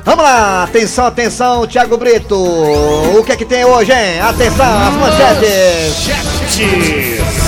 Vamos 0.05 0.25
lá, 0.25 0.65
atenção, 0.65 1.07
atenção, 1.07 1.67
Thiago 1.67 1.97
Brito. 1.97 2.35
O 2.37 3.23
que 3.25 3.33
é 3.33 3.37
que 3.37 3.45
tem 3.45 3.65
hoje, 3.65 3.93
hein? 3.93 4.21
Atenção, 4.21 4.67
as 4.89 4.95
manchetes. 4.95 6.11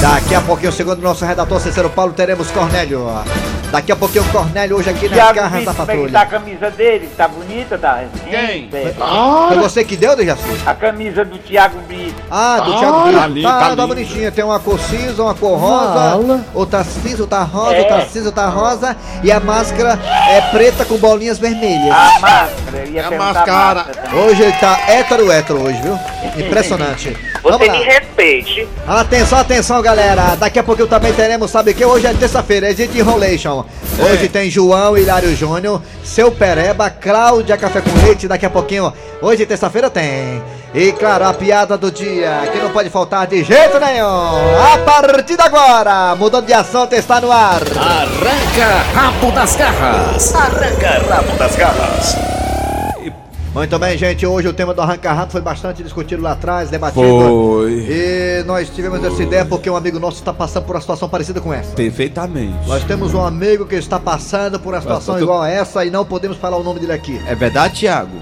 Daqui 0.00 0.34
a 0.34 0.40
pouquinho, 0.40 0.72
segundo 0.72 0.98
o 0.98 1.02
nosso 1.02 1.24
redator 1.24 1.60
Cícero 1.60 1.90
Paulo, 1.90 2.12
teremos 2.12 2.50
Cornélio. 2.50 3.08
Daqui 3.70 3.90
a 3.90 3.96
pouquinho, 3.96 4.22
Cornélio 4.24 4.76
hoje 4.76 4.90
aqui 4.90 5.08
nas 5.08 5.32
garras 5.32 5.50
Brito, 5.52 5.64
da 5.64 5.72
como 5.74 5.90
é 5.90 5.94
que 5.96 6.10
tá 6.10 6.20
a 6.20 6.26
patrulha. 6.26 6.26
camisa 6.26 6.70
dele? 6.70 7.08
Tá 7.16 7.26
bonita, 7.26 7.78
tá? 7.78 8.04
Quem? 8.28 8.68
É, 8.70 8.94
Foi 9.48 9.56
você 9.56 9.82
que 9.82 9.96
deu, 9.96 10.14
Dejaci? 10.14 10.42
A 10.66 10.74
camisa 10.74 11.24
do 11.24 11.38
Thiago 11.38 11.78
Brito. 11.88 12.22
Ah, 12.30 12.60
do 12.60 12.78
Thiago 12.78 13.00
Brito. 13.04 13.18
tá 13.18 13.24
ali, 13.24 13.42
tá, 13.42 13.58
tá 13.70 13.76
tá 13.76 13.86
bonitinha. 13.86 14.30
Tem 14.30 14.44
uma 14.44 14.60
cor 14.60 14.78
cinza, 14.78 15.22
uma 15.22 15.34
cor 15.34 15.58
rosa, 15.58 16.20
outra 16.52 16.84
cinza, 16.84 17.22
outra 17.22 17.42
rosa, 17.44 17.74
É. 17.76 17.80
outra 17.80 18.06
cinza, 18.06 18.26
outra 18.26 18.46
rosa. 18.48 18.94
E 19.22 19.32
a 19.32 19.40
máscara 19.40 19.98
é 20.28 20.40
preta 20.52 20.84
com 20.84 20.98
bolinhas 20.98 21.38
vermelhas. 21.38 21.94
A 21.96 22.41
máscara, 22.42 22.84
ia 22.86 23.00
É 23.00 23.04
a 23.04 23.10
máscara. 23.10 23.74
máscara. 23.74 24.16
Hoje 24.16 24.42
ele 24.42 24.52
tá 24.52 24.80
hétero 24.88 25.30
hétero 25.30 25.62
hoje, 25.62 25.80
viu? 25.82 25.98
Impressionante. 26.46 27.16
Vamos 27.42 27.58
Você 27.58 27.66
lá. 27.66 27.72
me 27.78 27.84
respeite. 27.84 28.68
Atenção, 28.86 29.38
atenção, 29.38 29.82
galera. 29.82 30.36
Daqui 30.36 30.58
a 30.58 30.62
pouquinho 30.62 30.86
também 30.88 31.12
teremos, 31.12 31.50
sabe 31.50 31.74
que? 31.74 31.84
Hoje 31.84 32.06
é 32.06 32.14
terça-feira, 32.14 32.70
é 32.70 32.72
dia 32.74 32.86
de 32.86 32.98
enrolation. 32.98 33.64
Hoje 33.98 34.28
tem 34.28 34.48
João 34.48 34.96
Hilário 34.96 35.34
Júnior, 35.36 35.82
Seu 36.04 36.30
Pereba, 36.30 36.88
Cláudia 36.88 37.56
Café 37.56 37.80
com 37.80 38.06
Leite. 38.06 38.28
Daqui 38.28 38.46
a 38.46 38.50
pouquinho, 38.50 38.92
hoje 39.20 39.44
terça-feira 39.44 39.90
tem. 39.90 40.42
E 40.74 40.90
claro, 40.92 41.26
a 41.26 41.34
piada 41.34 41.76
do 41.76 41.90
dia, 41.90 42.48
que 42.50 42.58
não 42.58 42.70
pode 42.70 42.88
faltar 42.88 43.26
de 43.26 43.44
jeito 43.44 43.78
nenhum. 43.78 44.06
A 44.72 44.78
partir 44.78 45.36
de 45.36 45.42
agora, 45.42 46.14
mudando 46.16 46.46
de 46.46 46.54
assunto, 46.54 46.94
está 46.94 47.20
no 47.20 47.30
ar. 47.30 47.60
Arranca 47.76 48.82
rabo 48.94 49.30
das 49.32 49.54
garras. 49.56 50.34
Arranca 50.34 51.14
rabo 51.14 51.36
das 51.36 51.56
garras. 51.56 52.16
Muito 53.54 53.78
bem, 53.78 53.98
gente. 53.98 54.24
Hoje 54.26 54.48
o 54.48 54.52
tema 54.52 54.72
do 54.72 54.80
Arranca 54.80 55.12
Rato 55.12 55.32
foi 55.32 55.42
bastante 55.42 55.82
discutido 55.82 56.22
lá 56.22 56.32
atrás, 56.32 56.70
debatido. 56.70 57.02
Foi. 57.02 57.86
E 57.86 58.42
nós 58.46 58.70
tivemos 58.70 59.04
essa 59.04 59.22
ideia 59.22 59.44
porque 59.44 59.68
um 59.68 59.76
amigo 59.76 60.00
nosso 60.00 60.18
está 60.18 60.32
passando 60.32 60.64
por 60.64 60.74
uma 60.74 60.80
situação 60.80 61.06
parecida 61.06 61.38
com 61.38 61.52
essa. 61.52 61.74
Perfeitamente. 61.74 62.66
Nós 62.66 62.82
temos 62.84 63.12
um 63.12 63.22
amigo 63.22 63.66
que 63.66 63.74
está 63.74 64.00
passando 64.00 64.58
por 64.58 64.72
uma 64.72 64.80
situação 64.80 65.16
tu- 65.16 65.22
igual 65.22 65.42
a 65.42 65.50
essa 65.50 65.84
e 65.84 65.90
não 65.90 66.02
podemos 66.02 66.38
falar 66.38 66.56
o 66.56 66.62
nome 66.64 66.80
dele 66.80 66.92
aqui. 66.94 67.20
É 67.26 67.34
verdade, 67.34 67.80
Thiago? 67.80 68.16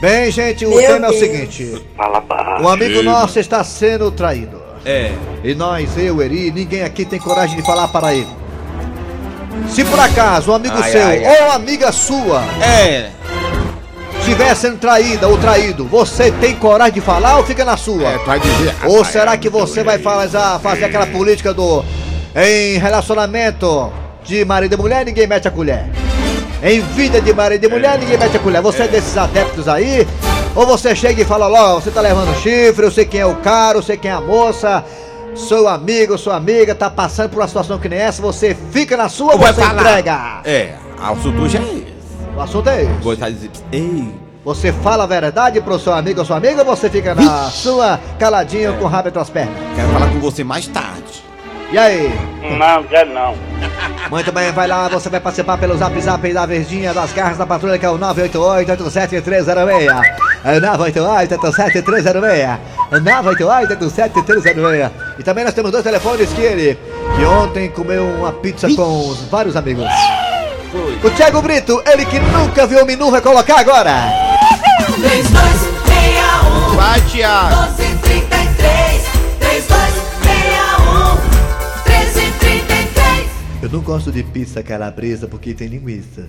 Bem, 0.00 0.30
gente, 0.30 0.64
o 0.64 0.70
Meu 0.70 0.78
tema 0.78 1.06
é 1.06 1.08
o 1.08 1.10
Deus. 1.10 1.18
seguinte: 1.18 1.82
Fala 1.96 2.20
baixo. 2.20 2.62
um 2.62 2.68
amigo 2.68 3.02
nosso 3.02 3.40
está 3.40 3.64
sendo 3.64 4.08
traído. 4.12 4.62
É. 4.84 5.10
E 5.42 5.52
nós, 5.52 5.96
eu, 5.98 6.22
Eri, 6.22 6.52
ninguém 6.52 6.82
aqui 6.84 7.04
tem 7.04 7.18
coragem 7.18 7.56
de 7.56 7.62
falar 7.62 7.88
para 7.88 8.14
ele. 8.14 8.28
Se 9.68 9.84
por 9.84 9.98
acaso 9.98 10.52
um 10.52 10.54
amigo 10.54 10.76
Ai, 10.78 10.92
seu 10.92 11.02
ai, 11.04 11.22
ou 11.44 11.50
amiga 11.52 11.90
sua 11.90 12.42
É. 12.62 13.10
estiver 14.26 14.54
sendo 14.56 14.78
traída 14.78 15.28
ou 15.28 15.38
traído, 15.38 15.84
você 15.84 16.32
tem 16.32 16.56
coragem 16.56 16.94
de 16.94 17.00
falar 17.00 17.36
ou 17.36 17.44
fica 17.44 17.64
na 17.64 17.76
sua? 17.76 18.08
É, 18.08 18.18
vai 18.18 18.40
dizer. 18.40 18.74
Ou 18.84 19.04
será 19.04 19.34
é 19.34 19.36
que 19.36 19.48
você 19.48 19.84
vai 19.84 19.98
fazer, 19.98 20.38
fazer 20.60 20.84
aquela 20.86 21.06
política 21.06 21.54
do 21.54 21.84
em 22.34 22.76
relacionamento 22.76 23.92
de 24.24 24.44
marido 24.44 24.74
e 24.74 24.76
mulher, 24.76 25.06
ninguém 25.06 25.28
mete 25.28 25.46
a 25.46 25.50
colher? 25.50 25.86
Em 26.60 26.80
vida 26.80 27.20
de 27.20 27.32
marido 27.32 27.64
e 27.64 27.68
mulher, 27.68 27.98
ninguém 27.98 28.18
mete 28.18 28.36
a 28.36 28.40
colher. 28.40 28.60
Você 28.62 28.82
é 28.82 28.88
desses 28.88 29.16
adeptos 29.16 29.68
aí? 29.68 30.06
Ou 30.56 30.66
você 30.66 30.96
chega 30.96 31.22
e 31.22 31.24
fala 31.24 31.46
logo, 31.46 31.80
você 31.80 31.90
tá 31.92 32.00
levando 32.00 32.34
chifre, 32.40 32.84
eu 32.84 32.90
sei 32.90 33.04
quem 33.04 33.20
é 33.20 33.26
o 33.26 33.36
cara, 33.36 33.78
eu 33.78 33.82
sei 33.82 33.96
quem 33.96 34.10
é 34.10 34.14
a 34.14 34.20
moça, 34.20 34.84
seu 35.36 35.68
amigo, 35.68 36.18
sua 36.18 36.34
amiga, 36.34 36.74
tá 36.74 36.90
passando 36.90 37.30
por 37.30 37.40
uma 37.40 37.48
situação 37.48 37.78
que 37.78 37.88
nem 37.88 38.00
essa, 38.00 38.20
você 38.20 38.56
fica 38.72 38.96
na 38.96 39.08
sua 39.08 39.34
ou 39.34 39.38
você 39.38 39.60
falar. 39.60 39.82
entrega? 39.82 40.40
É. 40.44 40.74
A 40.98 41.14
já 41.48 41.60
é. 41.60 41.95
O 42.36 42.40
assunto 42.40 42.68
é 42.68 42.82
esse. 42.82 42.92
Vou 43.02 43.14
estar 43.14 43.30
dizendo. 43.30 43.52
Ei. 43.72 44.14
Você 44.44 44.72
fala 44.72 45.04
a 45.04 45.06
verdade 45.06 45.60
pro 45.60 45.78
seu 45.78 45.92
amigo 45.92 46.20
ou 46.20 46.26
sua 46.26 46.36
amiga 46.36 46.60
ou 46.60 46.64
você 46.64 46.88
fica 46.88 47.14
na 47.14 47.50
sua, 47.50 47.98
caladinho, 48.18 48.74
com 48.74 48.84
o 48.84 48.86
rabo 48.86 49.08
entre 49.08 49.20
as 49.20 49.28
pernas? 49.28 49.56
Quero 49.74 49.88
falar 49.88 50.08
com 50.08 50.20
você 50.20 50.44
mais 50.44 50.68
tarde. 50.68 51.24
E 51.72 51.78
aí? 51.78 52.12
Não, 52.56 52.84
quero 52.84 53.12
não. 53.12 53.34
Muito 54.08 54.30
bem, 54.30 54.52
vai 54.52 54.68
lá, 54.68 54.86
você 54.86 55.08
vai 55.08 55.18
participar 55.18 55.58
pelo 55.58 55.76
zap 55.76 56.00
zap 56.00 56.32
da 56.32 56.46
Verdinha 56.46 56.94
das 56.94 57.12
Garras 57.12 57.36
da 57.38 57.44
Patrulha, 57.44 57.76
que 57.76 57.84
é 57.84 57.90
o 57.90 57.98
988-87306. 57.98 60.04
É 60.44 60.60
988-87306. 60.60 62.58
É 62.92 63.00
988-87306. 63.00 64.90
E 65.18 65.24
também 65.24 65.42
nós 65.42 65.54
temos 65.54 65.72
dois 65.72 65.82
telefones 65.82 66.32
que 66.32 66.42
ele, 66.42 66.78
que 67.16 67.24
ontem 67.24 67.68
comeu 67.70 68.06
uma 68.06 68.32
pizza 68.32 68.68
com 68.76 69.08
os 69.08 69.22
vários 69.22 69.56
amigos. 69.56 69.84
O 71.02 71.10
Thiago 71.10 71.42
Brito, 71.42 71.82
ele 71.86 72.04
que 72.06 72.18
nunca 72.18 72.66
viu 72.66 72.82
o 72.82 72.86
menu, 72.86 73.10
vai 73.10 73.20
colocar 73.20 73.58
agora. 73.60 74.12
3261 74.94 76.76
Vai, 76.76 77.00
Thiago. 77.02 77.54
1233 77.78 79.02
3261 79.38 81.14
1333 81.86 83.30
Eu 83.62 83.68
não 83.70 83.80
gosto 83.80 84.10
de 84.10 84.22
pizza 84.22 84.62
calabresa 84.62 85.26
porque 85.28 85.54
tem 85.54 85.68
linguiça. 85.68 86.28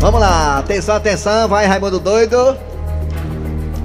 Vamos 0.00 0.20
lá, 0.20 0.58
atenção, 0.58 0.94
atenção, 0.94 1.48
vai 1.48 1.66
Raimundo 1.66 1.98
Doido. 1.98 2.56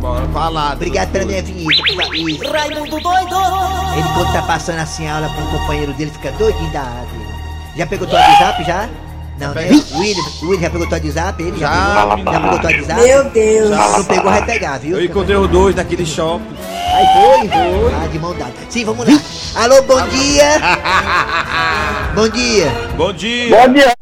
Bora 0.04 0.28
falar. 0.28 0.74
Obrigado 0.74 1.12
pela 1.12 1.26
minha 1.26 1.42
vinheta. 1.42 1.82
Isso. 1.82 2.52
Raimundo 2.52 3.00
doido 3.00 3.36
Ele 3.96 4.08
quando 4.14 4.34
tá 4.34 4.42
passando 4.42 4.80
assim 4.80 5.08
a 5.08 5.16
aula 5.16 5.30
pro 5.30 5.46
companheiro 5.58 5.94
dele, 5.94 6.12
fica 6.12 6.30
doidinho 6.34 6.70
da 6.72 6.82
ave. 6.82 7.24
Já 7.76 7.88
pegou 7.88 8.08
teu 8.08 8.18
WhatsApp 8.18 8.64
já? 8.64 8.90
Não, 9.40 9.52
né? 9.54 9.68
O 9.92 10.00
William, 10.00 10.24
William 10.44 10.62
já 10.62 10.70
pegou 10.70 10.88
teu 10.88 10.98
WhatsApp? 10.98 11.44
Ele 11.44 11.58
já, 11.58 11.68
Já, 11.68 12.16
pegou? 12.16 12.34
Já 12.34 12.40
pegou 12.40 12.60
teu 12.60 12.70
WhatsApp? 12.70 13.02
Meu 13.02 13.24
Deus 13.32 13.70
Se 13.70 13.98
não 13.98 14.06
pegou, 14.06 14.32
vai 14.32 14.46
pegar, 14.46 14.78
viu? 14.78 14.98
Eu 14.98 15.06
encontrei 15.06 15.36
os 15.36 15.50
dois 15.50 15.76
naquele 15.76 16.06
shopping. 16.06 16.56
Aí 16.94 17.06
foi, 17.08 17.50
foi. 17.50 17.94
Ah, 17.96 18.08
de 18.12 18.20
mão 18.20 18.36
dada. 18.36 18.54
Sim, 18.70 18.86
vamos 18.86 19.08
lá. 19.08 19.20
Alô, 19.56 19.82
bom 19.82 20.08
dia. 20.08 20.46
bom 22.14 22.30
dia. 22.30 22.72
Bom 22.96 23.14
dia. 23.14 23.68
Bom 23.68 23.74
dia. 23.74 23.94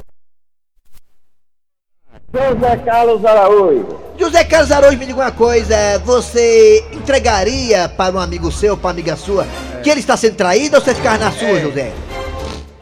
José 2.33 2.77
Carlos 2.77 3.25
Araújo. 3.25 3.99
José 4.17 4.43
Carlos 4.43 4.71
Araújo, 4.71 4.97
me 4.97 5.05
diga 5.05 5.21
uma 5.21 5.31
coisa. 5.31 5.75
Você 6.05 6.83
entregaria 6.91 7.87
para 7.87 8.13
um 8.13 8.19
amigo 8.19 8.51
seu, 8.51 8.75
para 8.75 8.87
uma 8.87 8.91
amiga 8.91 9.15
sua, 9.15 9.47
que 9.81 9.89
ele 9.89 10.01
está 10.01 10.17
sendo 10.17 10.35
traído 10.35 10.75
ou 10.75 10.81
você 10.81 10.93
ficar 10.93 11.17
na 11.17 11.31
sua, 11.31 11.59
José? 11.61 11.93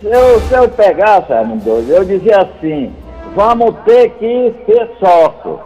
Se 0.01 0.07
eu, 0.07 0.39
se 0.39 0.53
eu 0.53 0.69
pegasse, 0.69 1.33
Raimundo, 1.33 1.85
eu 1.89 2.05
dizia 2.05 2.37
assim, 2.37 2.93
vamos 3.35 3.75
ter 3.85 4.11
que 4.11 4.55
ser 4.65 4.89
sócio. 4.97 5.59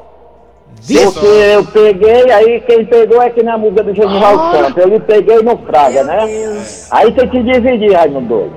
Porque 0.76 1.26
eu 1.26 1.64
peguei, 1.66 2.32
aí 2.32 2.60
quem 2.62 2.84
pegou 2.86 3.22
é 3.22 3.30
que 3.30 3.44
na 3.44 3.58
música 3.58 3.84
do 3.84 3.94
Genival 3.94 4.52
Santos. 4.52 4.78
Eu 4.78 4.90
lhe 4.90 5.00
peguei 5.00 5.42
no 5.44 5.56
Fraga, 5.60 6.04
né? 6.04 6.18
Aí 6.90 7.12
tem 7.12 7.30
que 7.30 7.44
dividir, 7.44 7.94
Raimundo. 7.94 8.52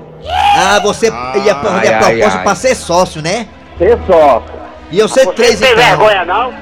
Ah, 0.57 0.79
você 0.81 1.07
ia 1.45 1.55
fazer 1.55 1.93
a 1.93 1.99
proposta 1.99 2.39
para 2.39 2.55
ser 2.55 2.75
sócio, 2.75 3.21
né? 3.21 3.47
Ser 3.77 3.99
sócio. 4.07 4.57
E 4.91 4.97
eu 4.97 5.07
ser 5.07 5.27
três 5.33 5.61
então. 5.61 6.25
não? 6.25 6.53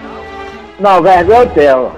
Não, 0.78 1.02
vergonha 1.02 1.40
eu 1.40 1.50
tenho. 1.52 1.92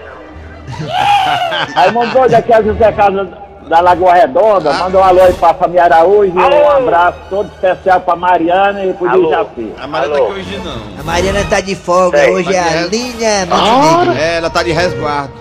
Raimundo, 1.74 2.30
daqui 2.30 2.54
a 2.54 2.62
José 2.62 2.92
Carlos 2.92 3.47
da 3.68 3.80
Lagoa 3.82 4.14
Redonda, 4.14 4.72
manda 4.74 4.98
um 4.98 5.04
alô 5.04 5.22
aí 5.22 5.34
pra 5.34 5.54
família 5.54 5.84
Araújo 5.86 6.32
e 6.34 6.40
um 6.40 6.70
abraço 6.70 7.18
todo 7.30 7.50
especial 7.54 8.00
pra 8.02 8.16
Mariana 8.16 8.86
e 8.86 8.94
pro 8.94 9.10
Dijaci. 9.10 9.74
A 9.82 9.88
Maria 9.88 10.10
tá 10.10 10.16
aqui 10.18 10.32
hoje 10.32 10.62
não. 10.64 10.82
A 11.00 11.04
Mariana 11.04 11.46
tá 11.50 11.60
de 11.62 11.76
folga, 11.76 12.18
Sei, 12.20 12.34
hoje 12.34 12.54
é 12.54 12.60
a 12.60 12.82
linha 12.88 13.46
Montenegro. 13.46 14.22
É, 14.22 14.38
ela 14.38 14.50
tá 14.50 14.64
de 14.64 14.72
resguardo. 14.72 15.34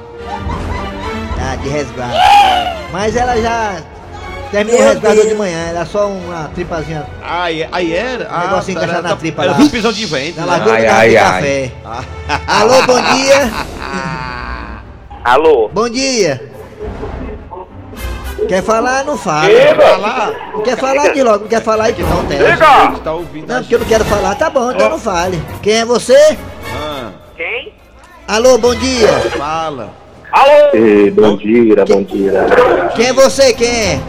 Tá, 1.36 1.56
de 1.56 1.68
resguardo. 1.68 2.14
Mas 2.92 3.14
ela 3.16 3.36
já 3.40 3.76
terminou 4.50 4.80
o 4.80 4.82
Meu 4.82 4.92
resguardo 4.92 5.16
Deus. 5.20 5.28
de 5.32 5.34
manhã, 5.36 5.66
era 5.68 5.84
só 5.84 6.08
uma 6.08 6.48
tripazinha 6.54 7.06
Aí, 7.22 7.68
aí 7.70 7.94
era? 7.94 8.26
Ah, 8.30 8.46
negocinho 8.48 8.78
encaixado 8.78 9.08
na 9.08 9.16
tripa 9.16 9.42
Era 9.44 9.52
lá. 9.52 9.68
prisão 9.68 9.92
de 9.92 10.06
vento. 10.06 10.40
na 10.40 10.46
né? 10.46 10.52
lagoa 10.52 10.72
Ai, 10.74 10.80
de 10.80 10.88
ai, 10.88 11.12
café. 11.14 11.72
Alô, 12.48 12.82
bom 12.86 13.00
dia. 13.14 13.50
Alô? 15.24 15.68
Bom 15.72 15.88
dia. 15.88 16.55
Quer 18.48 18.62
falar? 18.62 19.04
Não 19.04 19.16
fala. 19.18 19.48
Falar. 19.76 20.32
Não 20.52 20.62
quer 20.62 20.76
falar 20.76 21.08
de 21.12 21.22
logo, 21.22 21.40
não 21.40 21.48
quer 21.48 21.62
falar 21.62 21.84
aí 21.84 21.96
não 21.98 22.24
tem. 22.26 22.38
A 22.38 22.50
gente 22.50 22.58
tá. 22.58 22.94
Não, 23.46 23.58
porque 23.60 23.74
eu 23.74 23.78
não 23.80 23.86
quero 23.86 24.04
falar, 24.04 24.34
tá 24.34 24.50
bom, 24.50 24.70
então 24.70 24.88
não 24.90 24.98
fale. 24.98 25.40
Quem 25.62 25.74
é 25.80 25.84
você? 25.84 26.36
Quem? 27.36 27.72
Alô, 28.28 28.58
bom 28.58 28.74
dia. 28.74 29.08
Fala. 29.36 29.90
Alô? 30.32 30.70
Ei, 30.74 31.10
bom 31.10 31.36
dia, 31.36 31.84
bom 31.84 32.02
dia. 32.02 32.32
Quem 32.94 33.06
é 33.06 33.12
você? 33.12 33.52
Quem 33.54 33.68
é? 33.68 34.00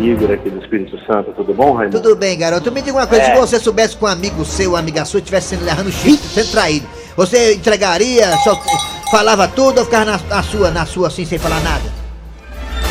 Igor 0.00 0.30
aqui 0.30 0.50
do 0.50 0.60
Espírito 0.60 0.98
Santo, 1.06 1.32
tudo 1.32 1.54
bom, 1.54 1.72
Raimundo? 1.72 2.00
Tudo 2.02 2.16
bem, 2.16 2.36
garoto. 2.36 2.70
Me 2.70 2.82
diga 2.82 2.98
uma 2.98 3.06
coisa, 3.06 3.24
É. 3.24 3.34
se 3.34 3.40
você 3.40 3.58
soubesse 3.58 3.96
que 3.96 4.04
um 4.04 4.08
amigo 4.08 4.44
seu, 4.44 4.70
uma 4.70 4.78
amiga 4.78 5.04
sua, 5.04 5.20
estivesse 5.20 5.48
sendo 5.48 5.64
levando 5.64 5.90
chifre, 5.90 6.28
sendo 6.28 6.50
traído, 6.50 6.86
você 7.16 7.54
entregaria, 7.54 8.30
só 8.44 8.60
falava 9.10 9.48
tudo 9.48 9.78
ou 9.78 9.84
ficava 9.84 10.04
na, 10.04 10.20
na 10.28 10.42
sua, 10.42 10.70
na 10.70 10.84
sua 10.84 11.08
assim, 11.08 11.24
sem 11.24 11.38
falar 11.38 11.60
nada? 11.60 12.05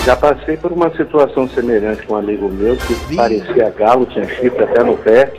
Já 0.05 0.15
passei 0.15 0.55
por 0.55 0.71
uma 0.71 0.91
situação 0.95 1.49
semelhante 1.49 2.05
com 2.05 2.13
um 2.13 2.17
amigo 2.17 2.47
meu 2.47 2.77
que 2.77 3.15
parecia 3.15 3.73
galo, 3.75 4.05
tinha 4.05 4.27
chifre 4.27 4.63
até 4.63 4.83
no 4.83 4.95
pé. 4.97 5.33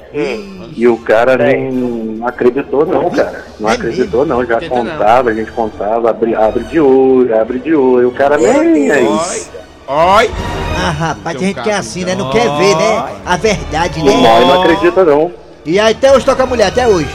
E 0.74 0.88
o 0.88 0.96
cara 0.98 1.36
não 1.72 2.26
acreditou 2.26 2.84
não, 2.84 3.08
cara. 3.10 3.44
Não 3.60 3.70
É 3.70 3.74
acreditou 3.74 4.26
não, 4.26 4.44
já 4.44 4.60
não. 4.60 4.68
contava, 4.68 5.30
a 5.30 5.34
gente 5.34 5.52
contava, 5.52 6.10
abre, 6.10 6.34
abre 6.34 6.64
de 6.64 6.80
olho, 6.80 7.40
abre 7.40 7.60
de 7.60 7.74
olho. 7.76 8.02
E 8.02 8.06
o 8.06 8.10
cara 8.10 8.36
nem 8.36 8.90
aí. 8.90 9.06
Oi. 9.06 10.30
Ah, 10.78 10.90
rapaz, 10.90 11.38
Tem 11.38 11.48
gente 11.48 11.62
que 11.62 11.70
é 11.70 11.74
assim, 11.74 12.04
né? 12.04 12.16
Não 12.16 12.30
quer 12.30 12.48
ver, 12.58 12.76
né? 12.76 13.04
A 13.24 13.36
verdade, 13.36 14.02
né? 14.02 14.12
nós 14.12 14.46
não 14.46 14.62
acredita 14.62 15.04
não. 15.04 15.30
E 15.64 15.78
aí 15.78 15.92
até 15.92 16.12
hoje 16.12 16.24
toca 16.26 16.42
a 16.42 16.46
mulher, 16.46 16.66
até 16.66 16.88
hoje. 16.88 17.08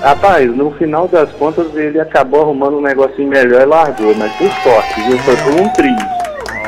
Rapaz, 0.00 0.54
no 0.56 0.70
final 0.72 1.08
das 1.08 1.30
contas 1.32 1.74
ele 1.74 2.00
acabou 2.00 2.42
arrumando 2.42 2.78
um 2.78 2.80
negocinho 2.80 3.28
melhor 3.28 3.62
e 3.62 3.64
largou, 3.66 4.14
mas 4.14 4.32
por 4.36 4.50
sorte, 4.62 5.00
viu? 5.02 5.18
Foi 5.18 5.36
por 5.38 5.52
um 5.60 5.68
triz. 5.70 5.96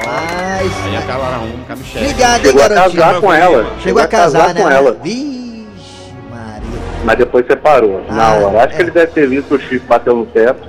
Mas. 0.05 0.85
Aí 0.87 0.97
acaba 0.97 1.39
um, 1.39 1.65
cabichete. 1.65 2.05
Hein, 2.07 2.15
Chegou 2.43 2.63
a 2.65 2.69
casar 2.69 3.21
com 3.21 3.33
ela. 3.33 3.73
Chegou 3.81 4.03
a 4.03 4.07
casar, 4.09 4.55
né? 4.55 4.61
com 4.63 4.69
ela. 4.69 4.93
Vixe, 5.03 6.13
Maria. 6.29 6.63
mas 7.05 7.19
depois 7.19 7.47
separou, 7.47 8.03
na 8.09 8.27
Ah, 8.27 8.35
hora. 8.35 8.65
Acho 8.65 8.73
é. 8.75 8.77
que 8.77 8.83
ele 8.83 8.91
deve 8.91 9.13
ter 9.13 9.29
visto 9.29 9.55
o 9.55 9.61
chifre 9.61 9.79
bater 9.87 10.13
no 10.13 10.27
teto. 10.27 10.69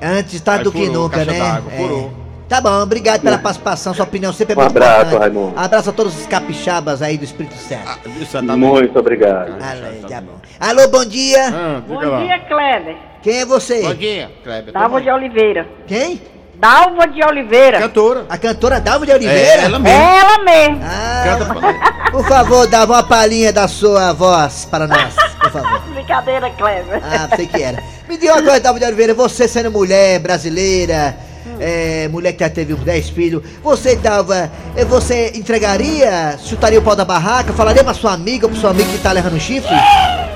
Antes 0.00 0.40
tarde 0.40 0.60
Aí 0.60 0.64
do 0.64 0.70
que 0.72 0.88
nunca, 0.88 1.24
né? 1.24 1.36
É. 1.72 1.76
furou. 1.76 2.12
Tá 2.48 2.62
bom, 2.62 2.80
obrigado 2.82 3.20
pela 3.20 3.36
participação, 3.36 3.92
sua 3.92 4.04
opinião 4.04 4.32
sempre 4.32 4.54
é 4.54 4.56
Um 4.56 4.60
muito 4.62 4.70
abraço, 4.70 5.00
importante. 5.02 5.20
Raimundo. 5.20 5.52
Abraço 5.58 5.90
a 5.90 5.92
todos 5.92 6.18
os 6.18 6.26
capixabas 6.26 7.02
aí 7.02 7.18
do 7.18 7.24
Espírito 7.24 7.54
Santo. 7.56 7.82
Ah, 7.86 7.98
exatamente. 8.18 8.56
Muito 8.58 8.98
obrigado. 8.98 9.50
Alô, 9.62 10.08
tá 10.08 10.20
bom. 10.22 10.32
Alô, 10.58 10.88
bom 10.88 11.04
dia. 11.04 11.48
Ah, 11.48 11.82
Bom 11.86 12.00
lá. 12.00 12.20
dia, 12.20 12.38
Kleber. 12.40 12.96
Quem 13.22 13.40
é 13.40 13.44
você? 13.44 13.82
Bom 13.82 13.94
dia, 13.94 14.30
Kleber. 14.42 14.72
Dalva 14.72 15.00
de 15.00 15.10
Oliveira. 15.10 15.68
Quem? 15.86 16.22
Dalva 16.54 17.06
de 17.06 17.22
Oliveira. 17.22 17.78
Cantora. 17.80 18.24
A 18.30 18.38
cantora 18.38 18.80
Dalva 18.80 19.04
de 19.04 19.12
Oliveira? 19.12 19.40
É, 19.62 19.64
ela 19.64 19.78
mesmo. 19.78 19.98
Ela 20.00 20.38
mesmo. 20.44 20.80
Ah, 20.82 21.24
Canta 21.38 22.10
por 22.10 22.26
favor, 22.26 22.66
dava 22.66 22.94
uma 22.94 23.02
palhinha 23.02 23.52
da 23.52 23.68
sua 23.68 24.12
voz 24.14 24.64
para 24.64 24.86
nós, 24.86 25.14
por 25.38 25.50
favor. 25.50 25.80
Brincadeira, 25.92 26.48
Kleber. 26.50 27.00
Ah, 27.04 27.28
sei 27.36 27.46
que 27.46 27.62
era. 27.62 27.82
Me 28.08 28.16
diga 28.16 28.32
uma 28.32 28.42
coisa, 28.42 28.58
Dalva 28.60 28.78
de 28.80 28.86
Oliveira, 28.86 29.12
você 29.12 29.46
sendo 29.46 29.70
mulher 29.70 30.18
brasileira, 30.18 31.14
é, 31.60 32.08
mulher 32.08 32.32
que 32.32 32.40
já 32.40 32.50
teve 32.50 32.74
uns 32.74 32.80
10 32.80 33.10
filhos, 33.10 33.42
você 33.62 33.96
dava, 33.96 34.50
eh, 34.76 34.84
você 34.84 35.32
entregaria, 35.34 36.38
chutaria 36.44 36.78
o 36.78 36.82
pau 36.82 36.94
da 36.96 37.04
barraca, 37.04 37.52
falaria 37.52 37.82
pra 37.84 37.94
sua 37.94 38.12
amiga 38.12 38.46
ou 38.46 38.50
pro 38.52 38.60
seu 38.60 38.70
amigo 38.70 38.90
que 38.90 38.98
tá 38.98 39.12
levando 39.12 39.34
um 39.36 39.40
chifre? 39.40 39.74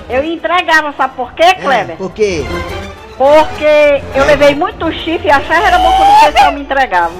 Eu 0.08 0.24
entregava, 0.24 0.92
sabe 0.96 1.14
por 1.16 1.32
quê, 1.32 1.42
É, 1.44 1.54
Kleber? 1.54 1.96
por 1.96 2.12
quê? 2.12 2.44
Porque 3.16 4.02
eu 4.14 4.24
levei 4.24 4.54
muito 4.54 4.90
chifre 4.92 5.28
e 5.28 5.30
a 5.30 5.40
chave 5.40 5.64
era 5.66 5.78
boca 5.78 5.98
do 6.04 6.32
pessoal 6.32 6.52
me 6.52 6.60
entregava. 6.60 7.12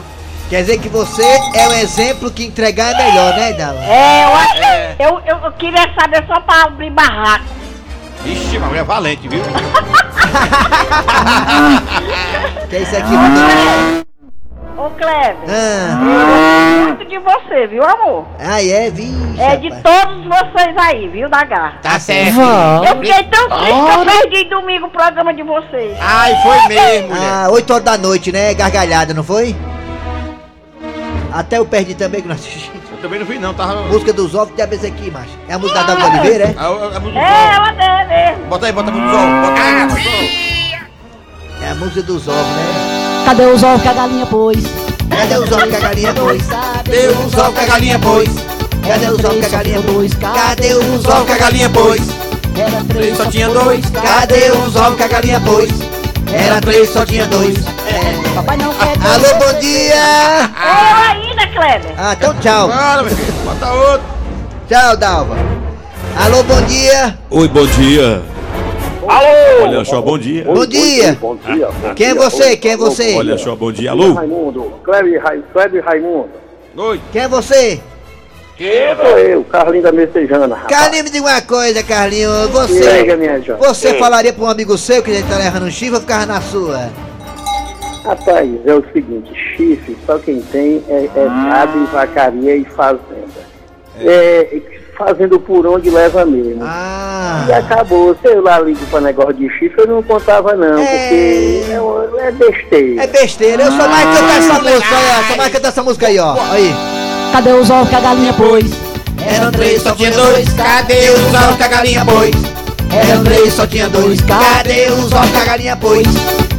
Quer 0.48 0.60
dizer 0.62 0.78
que 0.80 0.88
você 0.88 1.22
é 1.54 1.68
um 1.68 1.72
exemplo 1.72 2.30
que 2.30 2.44
entregar 2.44 2.92
é 2.92 3.06
melhor, 3.06 3.34
né, 3.36 3.52
Dalva? 3.54 3.84
É, 3.84 4.24
eu 4.24 4.34
acho. 4.34 5.22
Eu, 5.26 5.36
eu 5.44 5.52
queria 5.52 5.88
saber 5.98 6.26
só 6.26 6.40
pra 6.40 6.64
abrir 6.64 6.90
barraco. 6.90 7.44
Ixi, 8.24 8.58
mas 8.58 8.74
é 8.74 8.84
valente, 8.84 9.28
viu? 9.28 9.42
Que 12.68 12.76
é 12.76 12.82
isso 12.82 12.96
aqui? 12.96 13.12
Ô, 14.78 14.88
Kleber. 14.90 15.36
Ah, 15.46 16.00
Eu 16.00 16.86
muito 16.86 17.04
de 17.06 17.18
você, 17.18 17.66
viu, 17.66 17.84
amor? 17.84 18.24
ah 18.40 18.62
é, 18.64 18.90
vixe, 18.90 19.38
É 19.40 19.56
de 19.56 19.68
rapaz. 19.68 19.82
todos 20.06 20.24
vocês 20.24 20.74
aí, 20.78 21.08
viu, 21.08 21.28
da 21.28 21.44
garra. 21.44 21.74
Tá 21.82 21.98
certo. 22.00 22.40
Eu 22.40 22.96
fiquei 23.04 23.24
tão 23.24 23.48
triste 23.48 23.74
que 23.74 23.90
eu 23.90 24.04
perdi 24.06 24.44
domingo 24.48 24.86
o 24.86 24.90
programa 24.90 25.34
de 25.34 25.42
vocês. 25.42 25.96
Ai, 26.00 26.34
foi 26.42 26.68
mesmo, 26.68 27.08
mulher. 27.08 27.30
Ah, 27.30 27.48
8 27.50 27.70
horas 27.72 27.84
da 27.84 27.98
noite, 27.98 28.32
né? 28.32 28.54
Gargalhada, 28.54 29.12
não 29.12 29.22
foi? 29.22 29.54
Até 31.32 31.58
eu 31.58 31.66
perdi 31.66 31.94
também 31.94 32.22
que 32.22 32.28
nós 32.28 32.40
também 33.02 33.18
não 33.18 33.26
vi, 33.26 33.38
não. 33.38 33.52
Tava. 33.52 33.82
Música 33.88 34.12
dos 34.12 34.34
ovos 34.34 34.54
de 34.54 34.62
abes 34.62 34.84
aqui, 34.84 35.10
macho. 35.10 35.28
É 35.48 35.54
a 35.54 35.58
música 35.58 35.80
da 35.82 35.94
Dalva 35.94 36.08
Oliveira, 36.18 36.44
é? 36.44 36.54
A, 36.56 36.62
a, 36.62 36.66
a 36.66 37.00
música 37.00 37.10
do 37.10 37.18
É, 37.18 37.54
sol. 37.54 37.64
ela 37.78 38.02
é 38.02 38.06
mesmo. 38.30 38.46
Bota 38.46 38.66
aí, 38.66 38.72
bota 38.72 38.90
a 38.90 38.92
música 38.92 39.10
do 39.10 39.16
sol. 39.18 39.26
Bota 39.42 39.60
aí, 39.62 39.86
bota. 39.86 40.00
É 41.64 41.70
a 41.70 41.74
música 41.74 42.02
dos 42.02 42.28
ovos, 42.28 42.36
né? 42.46 43.22
Cadê 43.26 43.44
os 43.46 43.62
ovos 43.62 43.82
que 43.82 43.88
a 43.88 43.92
galinha 43.92 44.26
pôs? 44.26 44.58
Cadê 45.10 45.36
os 45.36 45.52
ovos 45.52 45.64
que 45.68 45.76
a 45.76 45.80
galinha 45.80 46.14
pôs? 46.14 46.42
Cadê 46.46 47.06
os 47.08 47.34
ovos 47.38 47.54
que 47.54 47.60
a 47.60 47.66
galinha 47.66 47.98
pôs? 47.98 48.28
Cadê 48.86 49.06
os 49.06 49.24
ovos 49.24 49.36
que 49.38 49.44
a 49.44 49.48
galinha 49.48 49.82
pôs? 49.82 50.14
Cadê 50.14 50.74
os 50.74 51.06
ovos 51.06 51.26
que 51.26 51.32
a 51.32 51.38
galinha 51.38 51.70
pôs? 51.70 52.00
Era 52.54 52.84
três, 52.88 53.16
Só 53.16 53.24
tinha 53.26 53.48
dois. 53.48 53.84
Cadê 53.90 54.50
os 54.50 54.76
ovos 54.76 54.96
que 54.96 55.02
a 55.02 55.08
galinha 55.08 55.40
pôs? 55.40 55.70
Era 56.32 56.60
três, 56.60 56.88
só 56.90 57.04
tinha 57.06 57.26
dois. 57.26 57.54
Papai 58.34 58.56
não 58.56 58.72
quer 58.74 58.92
Alô, 59.04 59.38
bom 59.38 59.58
dia! 59.60 60.50
Eu 60.56 60.96
ainda, 61.10 61.46
Kleber. 61.48 61.94
Ah, 61.98 62.12
então 62.14 62.34
tchau. 62.40 62.68
Bora, 62.68 63.02
meu 63.02 63.16
filho. 63.16 63.32
Bota 63.44 63.72
outro. 63.72 64.06
Tchau, 64.68 64.96
Dalva. 64.96 65.36
Alô, 66.24 66.42
bom 66.44 66.62
dia. 66.62 67.18
Oi, 67.30 67.48
bom 67.48 67.66
dia. 67.66 68.22
Alô! 69.08 69.64
Olha 69.64 69.84
só, 69.84 70.00
bom 70.00 70.16
dia. 70.18 70.44
Bom 70.44 70.64
dia. 70.66 71.18
Bom 71.20 71.36
dia. 71.36 71.68
Quem 71.94 72.08
é 72.08 72.14
você? 72.14 72.56
Quem 72.56 72.72
é 72.72 72.76
você? 72.76 73.14
Olha 73.16 73.36
só, 73.36 73.54
bom 73.56 73.72
dia. 73.72 73.90
Alô? 73.90 74.14
Raimundo. 74.14 74.72
Kleber, 74.84 75.22
Rai- 75.22 75.42
Kleber 75.52 75.84
Raimundo. 75.84 76.30
Oi. 76.76 77.00
Quem 77.12 77.22
é 77.22 77.28
você? 77.28 77.80
Sou 78.96 79.18
eu, 79.18 79.42
Carlinho 79.44 79.82
da 79.82 79.90
Messejana, 79.90 80.54
rapaz. 80.54 80.68
Carlinho, 80.68 81.02
me 81.04 81.10
diga 81.10 81.26
uma 81.26 81.40
coisa, 81.42 81.82
Carlinho. 81.82 82.30
Você. 82.48 83.16
minha 83.16 83.40
jovem. 83.40 83.66
Você 83.68 83.94
falaria 83.94 84.32
pra 84.32 84.44
um 84.44 84.48
amigo 84.48 84.78
seu 84.78 85.02
que 85.02 85.10
ele 85.10 85.22
tá 85.24 85.36
levando 85.36 85.64
um 85.64 85.70
chifre 85.70 85.96
ou 85.96 86.00
ficava 86.00 86.26
na 86.26 86.40
sua? 86.40 86.88
Rapaz, 88.04 88.50
é 88.66 88.74
o 88.74 88.84
seguinte, 88.92 89.32
chifre, 89.56 89.96
só 90.04 90.18
quem 90.18 90.40
tem 90.42 90.82
é, 90.88 91.08
é 91.14 91.24
gado, 91.50 91.86
vacaria 91.86 92.56
e 92.56 92.64
fazenda. 92.64 93.52
É, 94.00 94.60
fazendo 94.96 95.38
por 95.38 95.66
onde 95.66 95.88
leva 95.88 96.24
mesmo. 96.24 96.62
Ah. 96.62 97.44
E 97.48 97.52
acabou, 97.52 98.16
sei 98.20 98.40
lá, 98.40 98.58
ligo 98.60 98.84
pra 98.86 99.00
negócio 99.00 99.34
de 99.34 99.48
chifre, 99.50 99.82
eu 99.82 99.86
não 99.86 100.02
contava 100.02 100.54
não, 100.54 100.78
É. 100.78 100.84
porque 100.84 101.62
é, 101.70 102.26
é 102.26 102.32
besteira. 102.32 103.02
É 103.02 103.06
besteira, 103.06 103.62
eu 103.62 103.72
sou 103.72 103.88
mais 103.88 104.18
cantar 104.18 104.38
essa 104.38 104.62
música 104.62 104.96
aí, 104.96 105.10
ó. 105.10 105.26
Sou 105.28 105.36
mais 105.36 105.52
cantar 105.52 105.68
essa 105.68 105.82
música 105.82 106.06
aí, 106.08 106.18
ó. 106.18 106.36
Aí. 106.50 106.74
Cadê 107.32 107.52
os 107.52 107.70
ovos 107.70 107.88
que 107.88 107.94
a 107.94 108.00
galinha 108.00 108.32
pôs? 108.32 108.64
Eram 109.26 109.52
três, 109.52 109.82
só 109.82 109.94
tinha 109.94 110.10
dois. 110.10 110.52
Cadê 110.52 111.10
os 111.10 111.34
ovos 111.34 111.56
que 111.56 111.62
a 111.62 111.68
galinha 111.68 112.04
pôs? 112.04 112.30
Eram 113.08 113.24
três, 113.24 113.54
só 113.54 113.66
tinha 113.66 113.88
dois. 113.88 114.20
Cadê 114.22 114.86
os 114.90 115.12
ovos 115.12 115.30
que 115.30 115.36
a 115.38 115.44
galinha 115.44 115.76
pôs? 115.76 116.02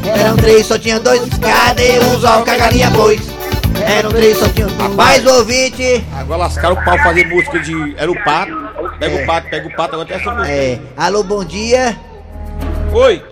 Eram 0.06 0.36
três, 0.38 0.66
só 0.66 0.78
tinha 0.78 1.00
dois. 1.00 1.22
Cadê 1.40 2.00
os 2.00 2.24
ovos 2.24 2.44
que 2.44 2.50
a 2.52 2.58
galinha 2.58 2.92
pôs? 2.92 3.22
Eram 3.86 4.12
três, 4.12 4.38
só 4.38 4.48
tinha 4.50 4.68
dois. 4.68 4.96
Mais 4.96 5.26
ouvinte. 5.26 6.04
Agora 6.16 6.42
lascaram 6.42 6.76
o 6.76 6.84
pau 6.84 6.98
fazer 7.00 7.26
música 7.28 7.60
de. 7.60 7.96
Era 7.98 8.12
o 8.12 8.24
pato. 8.24 8.52
Pega 9.00 9.24
o 9.24 9.26
pato, 9.26 9.50
pega 9.50 9.68
o 9.68 9.76
pato, 9.76 9.94
agora 9.96 10.08
tem 10.08 10.18
essa 10.18 10.32
música. 10.32 10.52
É. 10.52 10.80
Alô, 10.98 11.24
bom 11.24 11.44
dia. 11.44 11.98
Oi. 12.94 13.24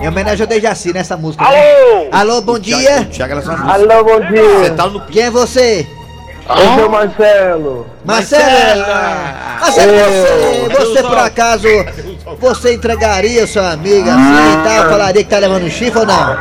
Em 0.00 0.08
homenagem 0.08 0.42
ao 0.42 0.48
Dejaci 0.48 0.92
nessa 0.92 1.16
música. 1.16 1.42
Alô! 1.44 2.08
Alô, 2.12 2.42
bom 2.42 2.58
dia. 2.58 3.08
Alô, 3.66 4.04
bom 4.04 4.20
Você 4.20 4.60
dia. 4.60 4.70
tá 4.76 4.86
no 4.86 5.00
Quem 5.06 5.22
é 5.22 5.30
você? 5.30 5.86
Eu 6.48 6.80
sou 6.80 6.90
Marcelo. 6.90 7.86
Marcelo! 8.04 8.84
Marcelo, 9.60 9.92
você, 9.92 10.68
Cadê 10.68 10.74
você 10.84 11.00
os 11.00 11.08
por 11.08 11.18
acaso, 11.18 11.68
você 12.34 12.74
entregaria 12.74 13.46
sua 13.46 13.72
amiga 13.72 14.12
assim 14.12 14.52
e 14.52 14.64
tal? 14.64 14.90
Falaria 14.90 15.22
que 15.22 15.30
tá 15.30 15.38
levando 15.38 15.70
chifre 15.70 16.00
ou 16.00 16.06
não? 16.06 16.36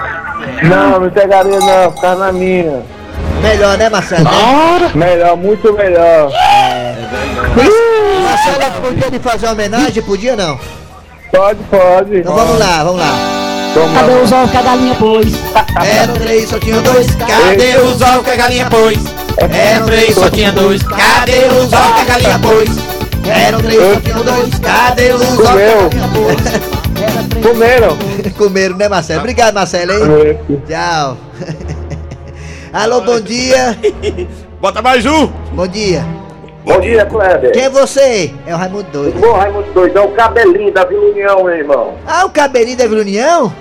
Não, 0.64 1.00
não 1.00 1.10
pegaria 1.12 1.60
não, 1.60 1.92
ficar 1.92 2.16
na 2.16 2.32
minha. 2.32 2.84
Melhor, 3.42 3.78
né, 3.78 3.90
Marcelo? 3.90 4.26
Melhor, 4.96 5.38
muito 5.38 5.72
melhor. 5.74 6.32
Marcelo, 8.24 8.82
podia 8.82 9.10
lhe 9.10 9.20
fazer 9.20 9.46
uma 9.46 9.54
homenagem? 9.54 10.04
Podia 10.04 10.36
não? 10.36 10.60
Pode, 11.32 11.60
pode. 11.64 12.20
Então 12.20 12.34
vamos 12.34 12.60
lá, 12.60 12.84
vamos 12.84 13.00
lá. 13.00 13.36
Cadê 13.94 14.14
os 14.14 14.32
ovos 14.32 14.52
que 14.52 14.58
a 14.58 14.62
galinha 14.62 14.96
pôs? 14.96 15.34
Eram 15.86 16.14
três, 16.14 16.50
só 16.50 16.60
tinha 16.60 16.82
dois. 16.82 17.08
Cadê 17.16 17.78
os 17.78 18.02
ovos 18.02 18.24
que 18.24 18.32
a 18.32 18.36
galinha 18.36 18.70
pôs? 18.70 18.98
Eram 19.38 19.86
três, 19.86 20.16
só 20.16 20.30
tinha 20.30 20.52
dois. 20.52 20.82
Cadê 20.82 21.46
os 21.48 21.74
ovos 21.74 21.96
que 21.96 22.02
a 22.02 22.06
galinha 22.06 22.40
pôs? 22.40 22.85
Eram 23.28 23.60
três, 23.60 23.82
só 23.82 24.00
tinha 24.02 24.16
dois. 24.16 24.60
Cadê 24.60 25.14
os 25.14 25.24
pôs? 25.26 26.46
Comeram. 27.44 27.98
Comeram, 28.38 28.78
né, 28.78 28.88
Marcelo? 28.90 29.20
Obrigado, 29.20 29.54
Marcelo, 29.54 29.92
hein? 29.94 30.40
Tchau. 30.68 31.18
Alô, 32.74 33.02
bom 33.02 33.20
dia. 33.20 33.78
Bota 34.60 34.82
mais 34.82 35.06
um. 35.06 35.28
Bom 35.54 35.68
dia. 35.68 36.04
Bom 36.66 36.80
dia, 36.80 37.06
Kleber. 37.06 37.52
Quem 37.52 37.64
é 37.64 37.70
você? 37.70 38.34
É 38.48 38.54
o 38.54 38.58
Raimundo 38.58 38.88
Doido. 38.92 39.20
Bom, 39.20 39.34
Raimundo 39.34 39.72
Doido, 39.74 39.98
é 39.98 40.02
o 40.02 40.10
cabelinho 40.10 40.74
da 40.74 40.84
Vila 40.84 41.06
União, 41.12 41.44
meu 41.44 41.54
irmão. 41.54 41.94
Ah, 42.08 42.26
o 42.26 42.30
cabelinho 42.30 42.78
da 42.78 42.88
Vila 42.88 43.02
União? 43.02 43.54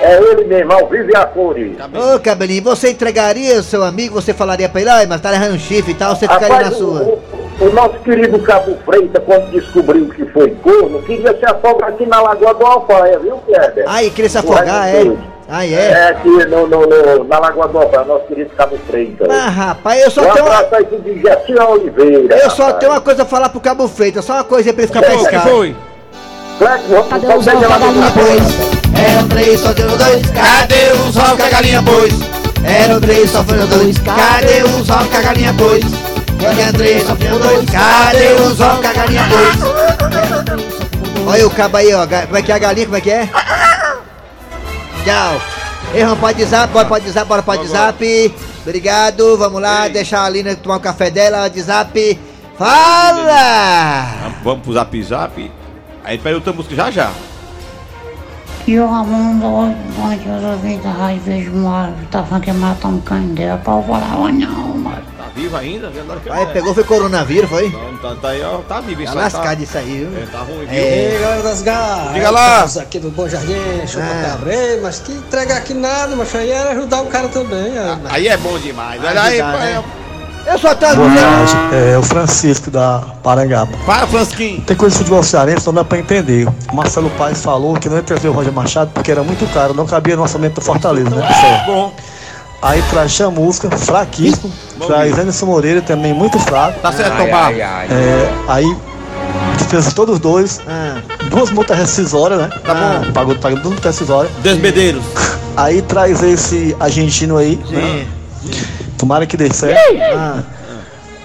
É 0.00 0.16
ele, 0.16 0.44
meu 0.44 0.58
irmão, 0.58 0.86
vive 0.88 1.16
a 1.16 1.24
cores. 1.26 1.72
Ô, 1.92 2.20
cabelinho, 2.20 2.62
você 2.62 2.90
entregaria 2.90 3.58
o 3.58 3.62
seu 3.62 3.82
amigo? 3.82 4.14
Você 4.14 4.32
falaria 4.32 4.68
pra 4.68 4.80
ele, 4.80 4.90
ai, 4.90 5.06
mas 5.06 5.20
tá 5.20 5.30
levando 5.30 5.54
um 5.54 5.58
chifre 5.58 5.92
e 5.92 5.94
tal, 5.94 6.14
você 6.14 6.28
ficaria 6.28 6.48
na 6.48 6.54
Rapaz, 6.56 6.74
o, 6.74 6.78
sua? 6.78 7.02
o, 7.02 7.18
o 7.60 7.70
nosso 7.72 7.94
querido 8.00 8.38
Cabo 8.40 8.76
Freitas, 8.84 9.22
quando 9.24 9.50
descobriu 9.50 10.08
que 10.08 10.24
foi 10.26 10.50
corno, 10.62 11.00
queria 11.02 11.36
se 11.38 11.44
afogar 11.46 11.90
aqui 11.90 12.04
na 12.06 12.20
Lagoa 12.20 12.54
do 12.54 12.66
Alfaia, 12.66 13.18
viu, 13.18 13.36
Kleber? 13.38 13.84
Ai, 13.86 14.10
queria 14.10 14.28
se 14.30 14.38
afogar, 14.38 14.88
é? 14.88 15.12
Ai, 15.48 15.72
É, 15.74 15.78
é? 15.92 16.08
aqui 16.08 16.28
no, 16.28 16.66
no, 16.66 16.80
no- 16.86 17.24
na 17.24 17.38
Lagoa 17.38 17.68
do 17.68 17.78
Alfaia, 17.78 18.04
nosso 18.04 18.24
querido 18.26 18.50
Cabo 18.56 18.76
Freitas. 18.88 19.28
Ah, 19.30 19.48
rapaz, 19.48 20.02
eu 20.02 20.10
só 20.10 20.22
um 20.22 20.32
tenho 20.32 20.44
uma... 20.44 20.54
abraço 20.54 20.74
aí 20.74 20.84
pro 20.84 20.98
de 21.00 21.20
Gessinho 21.22 21.68
Oliveira. 21.70 22.36
Eu 22.36 22.50
só 22.50 22.64
rapaz. 22.64 22.80
tenho 22.80 22.92
uma 22.92 23.00
coisa 23.00 23.22
a 23.22 23.26
falar 23.26 23.48
pro 23.48 23.60
Cabo 23.60 23.88
Freitas, 23.88 24.24
só 24.24 24.34
uma 24.34 24.44
coisa 24.44 24.68
aí 24.68 24.72
pra 24.74 24.82
ele 24.84 24.92
ficar 24.92 25.00
o 25.00 25.10
que 25.10 25.16
pescado. 25.24 25.50
foi? 25.50 25.76
Cadê 26.58 27.26
só 27.26 27.36
os 27.36 27.46
ovos 27.46 27.46
que 27.46 27.50
a 27.50 27.78
galinha 27.78 28.10
pôs? 28.12 28.76
Eram 28.98 29.28
três, 29.28 29.60
só 29.60 29.74
tinha 29.74 29.86
dois. 29.88 30.30
Cadê 30.30 30.92
os 31.08 31.16
ovos 31.16 31.36
que 31.36 31.42
a 31.42 31.48
galinha 31.50 31.82
pôs? 31.82 32.14
Eram 32.64 33.00
três, 33.00 33.30
só 33.30 33.44
tinha 33.44 33.66
dois. 33.66 33.98
Cadê 33.98 34.62
os 34.62 34.90
ovos 34.90 35.08
que 35.08 35.16
a 35.16 35.22
galinha 35.22 35.54
pôs? 35.54 36.15
Só 36.40 37.16
tinha 37.16 37.38
dois. 37.38 37.70
Cadê 37.70 38.32
os 38.34 38.60
ovos 38.60 38.80
que 38.80 38.86
a 38.86 38.92
galinha 38.92 39.24
pôs? 39.28 41.26
Olha 41.26 41.46
o 41.46 41.50
cabo 41.50 41.76
aí, 41.76 41.92
ó. 41.94 42.06
Como 42.06 42.36
é 42.36 42.42
que 42.42 42.52
é 42.52 42.54
a 42.54 42.58
galinha? 42.58 42.86
Como 42.86 42.96
é 42.96 43.00
que 43.00 43.10
é? 43.10 43.26
Tchau. 45.04 45.40
Ei, 45.94 46.04
vamos 46.04 46.18
pode 46.18 46.44
zap, 46.44 46.72
bora 46.72 46.86
pode 46.86 47.10
zap, 47.10 47.28
bora 47.28 47.42
pode 47.42 47.66
zap. 47.68 48.34
Obrigado, 48.62 49.36
vamos 49.38 49.62
lá, 49.62 49.86
deixar 49.86 50.24
a 50.24 50.28
Lina 50.28 50.56
tomar 50.56 50.76
o 50.76 50.80
café 50.80 51.10
dela, 51.10 51.48
de 51.48 51.62
zap. 51.62 52.20
Fala! 52.58 54.32
Vamos 54.42 54.62
pro 54.64 54.72
zap 54.72 55.02
zap. 55.02 55.50
A 56.04 56.10
gente 56.10 56.22
pede 56.22 56.34
outra 56.34 56.52
música 56.52 56.74
já 56.74 56.90
já. 56.90 57.10
E 58.66 58.78
o 58.80 58.86
Ramon 58.90 59.38
hoje 59.46 60.28
os 60.28 60.44
ouvintes 60.44 60.82
da 60.82 60.90
rádio 60.90 61.22
vejo 61.24 61.52
uma 61.52 61.92
tá 62.10 62.24
falando 62.24 62.42
que 62.42 62.52
matam 62.52 62.94
um 62.94 63.00
candeia 63.00 63.56
pra 63.62 63.80
falar 63.80 64.32
não, 64.32 64.76
mas. 64.78 65.15
Tá 65.26 65.32
vivo 65.34 65.56
ainda? 65.56 65.86
Eu 65.94 66.04
Aí 66.12 66.20
quero. 66.40 66.52
pegou, 66.52 66.74
foi 66.74 66.84
coronavírus, 66.84 67.50
foi? 67.50 67.68
Não, 67.70 67.96
tá, 67.98 68.14
tá 68.20 68.28
aí, 68.28 68.42
ó, 68.42 68.58
tá 68.58 68.80
vivo 68.80 68.98
Tá 68.98 69.02
isso 69.04 69.12
aí, 69.18 69.24
lascado 69.24 69.62
isso 69.62 69.78
aí, 69.78 70.06
viu? 70.08 70.22
É, 70.22 70.26
tá 70.26 70.38
ruim, 70.38 70.58
viu? 70.66 70.68
É. 70.70 71.14
Ei, 71.14 71.18
galera 71.20 71.42
das 71.42 71.62
garras. 71.62 72.14
Diga 72.14 72.30
lá. 72.30 72.64
Aqui 72.64 72.98
do 73.00 73.10
Bom 73.10 73.28
Jardim, 73.28 73.54
chupa 73.86 74.04
Ah. 74.04 74.28
cabra. 74.30 74.54
Ei, 74.54 74.80
mas 74.80 75.00
que 75.00 75.12
entregar 75.12 75.56
aqui 75.56 75.74
nada, 75.74 76.14
mas 76.14 76.34
aí 76.34 76.50
era 76.50 76.70
ajudar 76.70 77.02
o 77.02 77.06
cara 77.06 77.28
também. 77.28 77.76
é. 77.76 77.98
Aí 78.08 78.28
é 78.28 78.36
bom 78.36 78.56
demais. 78.58 79.00
Olha 79.04 79.20
aí, 79.22 79.40
Ajudar, 79.40 79.58
pai. 79.58 79.72
né? 79.72 79.84
Eu 80.48 80.58
Boa 80.60 80.74
dizendo. 80.76 80.78
tarde, 80.78 81.56
é 81.74 81.98
o 81.98 82.02
Francisco 82.04 82.70
da 82.70 83.02
Parangaba. 83.20 83.72
Para, 83.84 84.06
Fransquinho. 84.06 84.60
Tem 84.60 84.76
coisa 84.76 84.92
de 84.94 84.98
futebol 85.00 85.20
cearense, 85.24 85.66
não 85.66 85.74
dá 85.74 85.82
pra 85.84 85.98
entender. 85.98 86.46
O 86.72 86.76
Marcelo 86.76 87.10
Paes 87.10 87.42
falou 87.42 87.74
que 87.74 87.88
não 87.88 87.96
ia 87.96 88.02
trazer 88.04 88.28
o 88.28 88.32
Roger 88.32 88.52
Machado 88.52 88.92
porque 88.94 89.10
era 89.10 89.24
muito 89.24 89.44
caro, 89.52 89.74
não 89.74 89.86
cabia 89.86 90.14
no 90.14 90.22
orçamento 90.22 90.54
do 90.54 90.60
Fortaleza, 90.60 91.10
né, 91.10 91.26
pessoal? 91.26 91.64
Bom. 91.66 91.92
Aí 92.62 92.82
traz 92.90 93.12
Chamusca, 93.12 93.70
fraquíssimo. 93.70 94.52
Traz 94.86 95.18
Anderson 95.18 95.46
Moreira, 95.46 95.80
também 95.82 96.12
muito 96.12 96.38
fraco. 96.38 96.80
Tá 96.80 96.90
certo, 96.92 97.16
Tomar. 97.16 97.52
É, 97.52 98.32
aí, 98.48 98.76
despesa 99.58 99.88
de 99.90 99.94
todos 99.94 100.14
os 100.14 100.20
dois. 100.20 100.60
Ah. 100.66 101.00
Duas 101.30 101.50
multas 101.50 101.76
rescisórias, 101.78 102.40
né? 102.40 102.48
Tá 102.64 102.74
bom. 102.74 103.12
Pagou, 103.12 103.34
pagou 103.36 103.58
duas 103.60 103.74
multas 103.74 103.94
rescisórias. 103.94 104.32
Desbedeiros. 104.42 105.02
Aí 105.56 105.80
traz 105.80 106.22
esse 106.22 106.76
argentino 106.78 107.38
aí. 107.38 107.56
né? 107.70 108.06
Tomara 108.98 109.24
que 109.24 109.38
dê 109.38 109.50
certo. 109.52 109.80
Ah, 110.14 110.42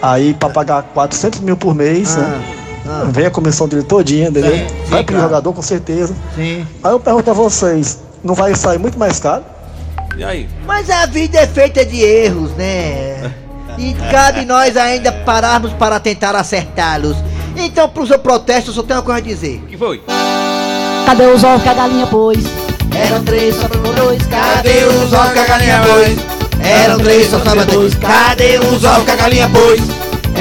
Aí 0.01 0.33
pra 0.33 0.49
pagar 0.49 0.83
400 0.93 1.41
mil 1.41 1.57
por 1.57 1.75
mês, 1.75 2.15
né? 2.15 2.41
ah. 2.87 3.03
Vem 3.11 3.25
a 3.25 3.29
comissão 3.31 3.67
dele 3.67 3.83
todinha, 3.83 4.29
entendeu? 4.29 4.53
Sim, 4.55 4.67
vai 4.87 5.03
pro 5.03 5.13
claro. 5.15 5.29
jogador 5.29 5.51
com 5.53 5.61
certeza. 5.61 6.15
Sim. 6.33 6.65
Aí 6.81 6.91
eu 6.93 6.99
pergunto 6.99 7.29
a 7.29 7.33
vocês, 7.33 7.99
não 8.23 8.33
vai 8.33 8.55
sair 8.55 8.77
muito 8.79 8.97
mais 8.97 9.19
caro? 9.19 9.43
E 10.17 10.23
aí? 10.23 10.49
Mas 10.65 10.89
a 10.89 11.05
vida 11.05 11.39
é 11.39 11.47
feita 11.47 11.85
de 11.85 12.01
erros, 12.01 12.51
né? 12.51 13.31
E 13.77 13.93
cabe 14.11 14.45
nós 14.45 14.75
ainda 14.75 15.11
pararmos 15.11 15.71
para 15.73 15.99
tentar 15.99 16.35
acertá-los. 16.35 17.15
Então, 17.55 17.87
pro 17.89 18.05
seu 18.05 18.19
protesto, 18.19 18.69
eu 18.69 18.73
só 18.73 18.83
tenho 18.83 18.99
uma 18.99 19.05
coisa 19.05 19.19
a 19.19 19.23
dizer. 19.23 19.61
O 19.63 19.67
que 19.67 19.77
foi? 19.77 20.01
Cadê 21.05 21.25
os 21.25 21.43
ovos 21.43 21.63
que 21.63 21.69
a 21.69 21.73
galinha 21.73 22.07
pôs? 22.07 22.39
Eram 22.93 23.23
três, 23.23 23.55
só 23.55 23.61
sobrou 23.61 23.93
dois. 23.93 24.21
Cadê 24.27 24.83
os 24.85 25.13
ovos 25.13 25.33
que 25.33 25.39
a 25.39 25.45
galinha 25.45 25.81
pôs? 25.81 26.65
Eram 26.65 26.99
três, 26.99 27.29
só 27.29 27.39
sobrou 27.39 27.65
dois. 27.65 27.95
Cadê 27.95 28.59
os 28.59 28.83
ovos 28.83 29.03
que 29.05 29.11
a 29.11 29.15
galinha 29.15 29.49
pôs? 29.49 29.81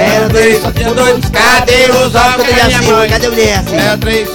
Eram 0.01 0.29
três, 0.29 0.63
só 0.63 0.73
tinha 0.73 0.95
dois. 0.95 1.25
Cadê 1.31 1.91
os 1.91 2.15
ovos 2.15 2.47
que 2.47 2.53
a 2.53 2.57
galinha 2.57 2.83
pôs? 2.83 3.11
Cadê 3.11 3.27
o 3.29 3.33
Dejaci? 3.33 3.75
Era 3.75 3.99
três. 3.99 4.29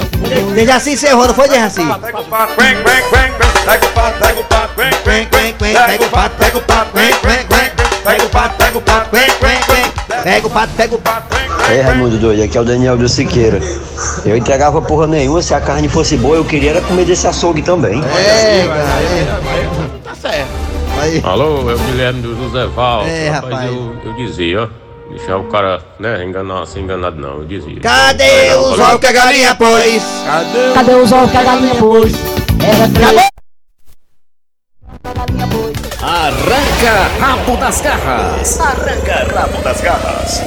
Dejaci 0.53 0.91
encerrou, 0.91 1.27
não 1.27 1.33
foi, 1.33 1.47
Dejaci? 1.49 1.81
Pega 1.85 2.19
o 2.19 2.23
pato, 2.25 2.53
pega 2.55 2.79
o 2.79 2.83
pato, 2.83 3.05
pega 3.65 3.85
o 3.85 3.89
pato, 3.89 4.15
pega 4.15 4.39
o 4.39 4.43
pato, 4.43 4.75
pega 4.75 6.05
o 6.05 6.09
pato, 6.09 6.35
pega 6.37 6.57
o 6.57 6.61
pato, 6.61 8.55
pega 8.59 8.77
o 8.77 8.81
pato, 8.81 9.09
Pega 10.23 10.47
o 10.47 10.49
pato, 10.49 10.73
pega 10.75 10.95
o 10.95 10.99
pato. 11.01 11.35
Ei, 11.69 11.81
Raimundo 11.81 12.17
doido, 12.17 12.43
aqui 12.43 12.57
é 12.57 12.61
o 12.61 12.65
Daniel 12.65 12.97
do 12.97 13.07
Siqueira. 13.09 13.59
Eu 14.25 14.37
entregava 14.37 14.81
porra 14.81 15.07
nenhuma, 15.07 15.41
se 15.41 15.53
a 15.53 15.61
carne 15.61 15.87
fosse 15.87 16.17
boa, 16.17 16.35
eu 16.35 16.45
queria 16.45 16.71
era 16.71 16.81
comer 16.81 17.05
desse 17.05 17.27
açougue 17.27 17.61
também. 17.61 18.01
É, 18.03 18.65
Tá 20.03 20.15
certo. 20.15 20.47
Aí. 20.99 21.21
Alô, 21.23 21.69
é 21.69 21.73
o 21.73 21.77
Guilherme 21.77 22.21
do 22.21 22.35
José 22.35 22.65
Val. 22.67 23.05
É, 23.05 23.29
rapaz, 23.29 23.53
rapaz. 23.53 23.71
Eu, 23.71 23.95
eu 24.03 24.13
dizia, 24.13 24.63
ó. 24.63 24.84
Deixar 25.09 25.37
o 25.37 25.43
cara, 25.45 25.81
né, 25.99 26.23
enganar, 26.23 26.65
ser 26.65 26.79
enganado 26.79 27.15
não, 27.19 27.37
eu 27.37 27.45
dizia. 27.45 27.79
Cadê 27.79 28.53
os 28.55 28.79
ovos 28.79 28.99
que 28.99 29.07
a 29.07 29.11
galinha 29.11 29.55
pôs? 29.55 30.03
Cadê? 30.25 30.73
Cadê 30.73 30.95
os 30.95 31.11
ovos 31.11 31.31
que 31.31 31.37
a 31.37 31.43
galinha 31.43 31.75
pôs? 31.75 32.13
Era 32.61 32.87
três. 32.89 33.29
Arranca 36.01 37.19
rabo 37.19 37.57
das 37.57 37.81
garras. 37.81 38.59
Arranca 38.59 39.33
rabo 39.33 39.61
das 39.61 39.81
garras. 39.81 40.41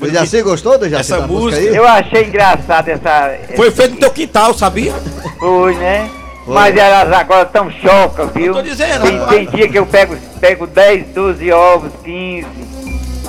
Dejaci 0.00 0.42
gostou, 0.42 0.78
Dejaci? 0.78 1.12
Essa 1.12 1.20
da 1.22 1.26
música 1.26 1.60
aí? 1.60 1.74
Eu 1.74 1.86
achei 1.86 2.24
engraçado 2.24 2.88
essa. 2.88 3.38
Foi 3.56 3.70
feito 3.70 3.94
no 3.94 4.00
teu 4.00 4.10
quintal, 4.10 4.54
sabia? 4.54 4.94
Foi, 5.38 5.74
né? 5.76 6.10
Mas 6.46 6.76
elas 6.76 7.12
agora 7.12 7.42
estão 7.44 7.70
chocas, 7.70 8.30
viu? 8.34 8.52
tô 8.54 8.62
dizendo, 8.62 9.02
tem, 9.02 9.26
tem 9.26 9.46
dia 9.46 9.68
que 9.68 9.78
eu 9.78 9.86
pego, 9.86 10.16
pego 10.40 10.66
10, 10.66 11.06
12 11.08 11.52
ovos, 11.52 11.92
15. 12.02 12.46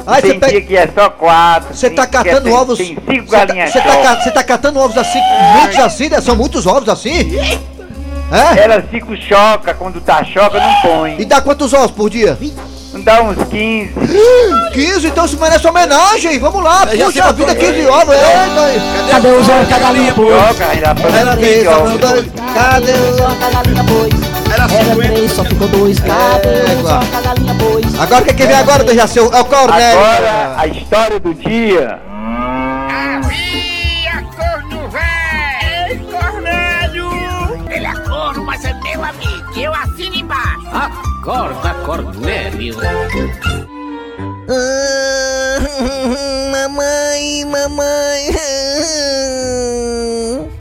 Aí 0.06 0.22
tem 0.22 0.32
você 0.34 0.40
pega- 0.40 0.52
dia 0.52 0.62
que 0.62 0.76
é 0.78 0.90
só 0.94 1.10
4. 1.10 1.74
Você 1.76 1.90
tá 1.90 2.08
catando 2.08 2.42
tem, 2.42 2.54
ovos. 2.54 2.78
Tem 2.78 2.88
5 2.88 3.02
Você 3.06 3.14
tá, 3.38 3.46
galinhas 3.46 3.72
você 3.72 3.82
tá, 3.82 4.16
você 4.16 4.32
tá 4.32 4.44
catando 4.44 4.80
ovos 4.80 4.98
assim, 4.98 5.20
muitos 5.60 5.80
assim, 5.80 6.10
né? 6.10 6.22
São 6.22 6.36
muitos 6.36 6.66
ovos 6.66 6.90
assim? 6.90 7.38
É? 8.32 8.64
Elas 8.64 8.86
ficam 8.90 9.16
choca, 9.16 9.74
quando 9.76 10.02
tá 10.02 10.24
choca 10.24 10.60
não 10.60 10.82
põe. 10.82 11.22
E 11.22 11.26
dá 11.26 11.40
quantos 11.40 11.72
ovos 11.72 11.92
por 11.92 12.10
dia? 12.10 12.38
Dá 13.00 13.22
uns 13.24 13.38
15. 13.50 13.92
15, 14.74 15.08
então 15.08 15.26
isso 15.26 15.40
merece 15.40 15.68
homenagem. 15.68 16.38
Vamos 16.40 16.64
lá, 16.64 16.86
já 16.96 17.06
puxa 17.06 17.24
a 17.26 17.32
vida, 17.32 17.56
quem. 17.56 17.74
15 17.74 17.88
ovos. 17.88 18.16
Eita. 18.16 19.12
Cadê 19.12 19.28
os 19.30 19.50
ovos 19.50 19.68
que 19.68 19.74
a 19.74 19.80
galinha 19.80 20.14
ainda 20.70 20.88
Era 20.88 20.96
põe 20.96 21.38
três, 21.38 21.56
15 21.58 21.66
só 21.66 21.72
ovos. 21.80 21.92
ficou 21.94 22.10
dois. 22.10 22.26
Cadê 22.54 22.92
Cadê 22.92 22.92
os 22.92 23.10
os 23.10 23.20
ovos 23.22 23.38
que 23.38 23.44
a 23.44 23.50
galinha 23.50 23.84
pôs? 23.84 24.14
Era 24.54 24.64
Era 24.64 24.96
três, 24.96 25.32
só 25.32 25.44
ficou 25.46 25.68
dois. 25.68 26.00
Cadê 26.00 26.50
os 26.82 26.90
ovos 26.90 27.08
que 27.10 27.16
a 27.16 27.22
galinha 27.22 27.56
pôs? 27.56 28.00
Agora 28.00 28.22
o 28.22 28.26
que, 28.26 28.34
que 28.34 28.46
vem 28.46 28.56
agora, 28.56 28.84
Dejaci? 28.84 29.20
É 29.20 29.22
o 29.24 29.46
Cornélio. 29.46 30.00
Agora, 30.00 30.56
a 30.58 30.68
história 30.68 31.20
do 31.20 31.34
dia. 31.34 32.00
Acorda, 41.24 41.74
Cornélio. 41.86 42.76
mamãe, 46.52 47.46
mamãe. 47.46 48.36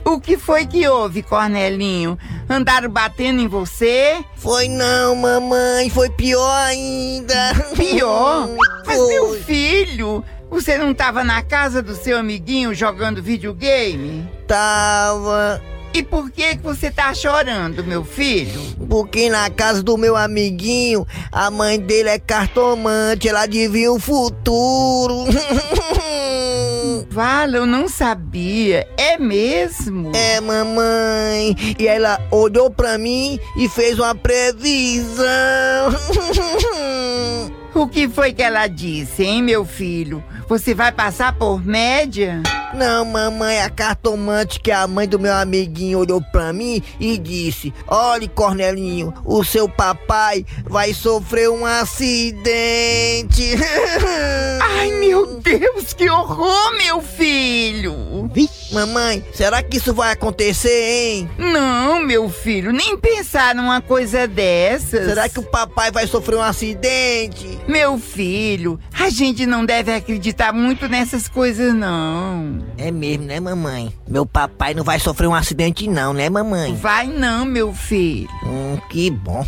O 0.05 0.20
que 0.20 0.38
foi 0.38 0.64
que 0.64 0.87
houve, 0.87 1.25
Cornelinho? 1.25 2.16
Andaram 2.48 2.88
batendo 2.88 3.40
em 3.40 3.48
você? 3.48 4.25
Foi 4.37 4.68
não, 4.68 5.16
mamãe. 5.16 5.90
Foi 5.90 6.09
pior 6.11 6.57
ainda. 6.57 7.55
Pior? 7.75 8.48
Mas 8.87 8.98
Foi. 8.98 9.14
meu 9.14 9.35
filho, 9.42 10.25
você 10.48 10.79
não 10.79 10.94
tava 10.94 11.25
na 11.25 11.42
casa 11.42 11.83
do 11.83 11.96
seu 11.96 12.18
amiguinho 12.18 12.72
jogando 12.72 13.20
videogame? 13.20 14.31
Tava. 14.46 15.61
E 15.94 16.02
por 16.02 16.31
que 16.31 16.57
que 16.57 16.62
você 16.62 16.90
tá 16.90 17.12
chorando, 17.12 17.85
meu 17.85 18.05
filho? 18.05 18.61
Porque 18.88 19.28
na 19.28 19.50
casa 19.50 19.83
do 19.83 19.98
meu 19.98 20.16
amiguinho, 20.16 21.07
a 21.31 21.50
mãe 21.50 21.78
dele 21.78 22.09
é 22.09 22.18
cartomante, 22.18 23.28
ela 23.28 23.42
adivinha 23.42 23.92
o 23.92 24.00
futuro. 24.00 25.26
Fala, 27.11 27.59
eu 27.59 27.66
não 27.66 27.88
sabia. 27.88 28.88
É 28.96 29.18
mesmo? 29.18 30.12
É, 30.14 30.40
mamãe. 30.40 31.55
E 31.78 31.87
ela 31.87 32.18
olhou 32.31 32.70
pra 32.70 32.96
mim 32.96 33.38
e 33.57 33.68
fez 33.68 33.98
uma 33.98 34.14
previsão. 34.14 35.22
O 37.74 37.88
que 37.88 38.07
foi 38.07 38.35
que 38.35 38.42
ela 38.42 38.66
disse, 38.66 39.24
hein, 39.24 39.42
meu 39.42 39.64
filho? 39.64 40.22
Você 40.46 40.74
vai 40.74 40.92
passar 40.92 41.33
por 41.33 41.64
média? 41.64 42.42
Não, 42.75 43.05
mamãe, 43.05 43.61
a 43.61 43.69
cartomante 43.69 44.59
que 44.59 44.71
a 44.71 44.87
mãe 44.87 45.07
do 45.07 45.19
meu 45.19 45.35
amiguinho 45.35 45.99
olhou 45.99 46.21
pra 46.21 46.53
mim 46.53 46.83
e 46.99 47.19
disse: 47.19 47.73
Olhe, 47.87 48.29
Cornelinho, 48.29 49.13
o 49.25 49.45
seu 49.45 49.69
papai 49.69 50.47
vai 50.65 50.95
sofrer 50.95 51.51
um 51.51 51.67
acidente. 51.67 53.55
Ai, 54.61 54.91
meu 54.93 55.39
Deus, 55.41 55.93
que 55.93 56.09
horror, 56.09 56.73
meu 56.77 57.01
filho! 57.01 57.93
mamãe, 58.73 59.23
será 59.33 59.63
que 59.63 59.77
isso 59.77 59.93
vai 59.93 60.13
acontecer, 60.13 60.71
hein? 60.71 61.31
Não, 61.37 62.01
meu 62.01 62.29
filho, 62.29 62.73
nem 62.73 62.97
pensar 62.97 63.55
numa 63.55 63.81
coisa 63.81 64.27
dessas. 64.27 65.07
Será 65.07 65.29
que 65.29 65.39
o 65.39 65.43
papai 65.43 65.91
vai 65.91 66.07
sofrer 66.07 66.37
um 66.37 66.43
acidente? 66.43 67.59
Meu 67.69 67.99
filho, 67.99 68.79
a 68.99 69.11
gente 69.11 69.45
não 69.45 69.65
deve 69.65 69.93
acreditar 69.93 70.53
muito 70.53 70.89
nessas 70.89 71.29
coisas, 71.29 71.75
não. 71.75 72.62
É 72.77 72.90
mesmo, 72.90 73.25
né, 73.25 73.38
mamãe? 73.38 73.92
Meu 74.09 74.27
papai 74.27 74.75
não 74.75 74.83
vai 74.83 74.98
sofrer 74.98 75.27
um 75.27 75.35
acidente, 75.35 75.88
não, 75.88 76.12
né, 76.12 76.29
mamãe? 76.29 76.75
Vai 76.75 77.07
não, 77.07 77.44
meu 77.44 77.72
filho. 77.72 78.29
Hum, 78.44 78.79
que 78.88 79.11
bom. 79.11 79.44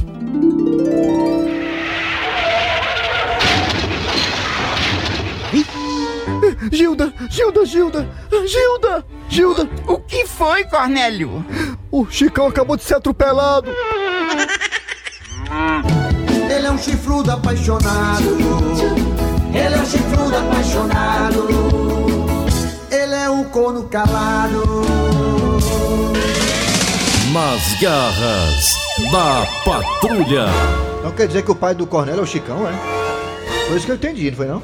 Gilda, 6.73 7.13
Gilda, 7.31 7.65
Gilda, 7.65 8.09
Gilda, 8.47 9.05
Gilda. 9.29 9.69
O 9.87 9.99
que 9.99 10.27
foi, 10.27 10.65
Cornélio? 10.65 11.45
O 11.91 12.07
Chicão 12.11 12.47
acabou 12.47 12.77
de 12.77 12.83
ser 12.83 12.95
atropelado. 12.95 13.71
Ele 16.51 16.67
é 16.67 16.71
um 16.71 16.79
chifrudo 16.79 17.31
apaixonado. 17.31 18.25
Ele 19.53 19.75
é 19.75 19.79
um 19.79 19.87
chifrudo 19.87 20.37
apaixonado. 20.37 22.14
É 23.35 23.37
um 23.37 23.43
corno 23.43 23.83
calado. 23.89 24.63
Nas 27.33 27.81
garras 27.81 28.77
da 29.11 29.45
patrulha. 29.65 30.45
Então 31.01 31.11
quer 31.11 31.27
dizer 31.27 31.43
que 31.43 31.51
o 31.51 31.55
pai 31.57 31.75
do 31.75 31.85
Cornélio 31.85 32.21
é 32.21 32.23
o 32.23 32.27
Chicão, 32.27 32.59
é? 32.69 32.73
Foi 33.67 33.77
isso 33.77 33.87
que 33.87 33.91
eu 33.91 33.97
entendi, 33.97 34.31
não 34.31 34.37
foi 34.37 34.47
não? 34.47 34.63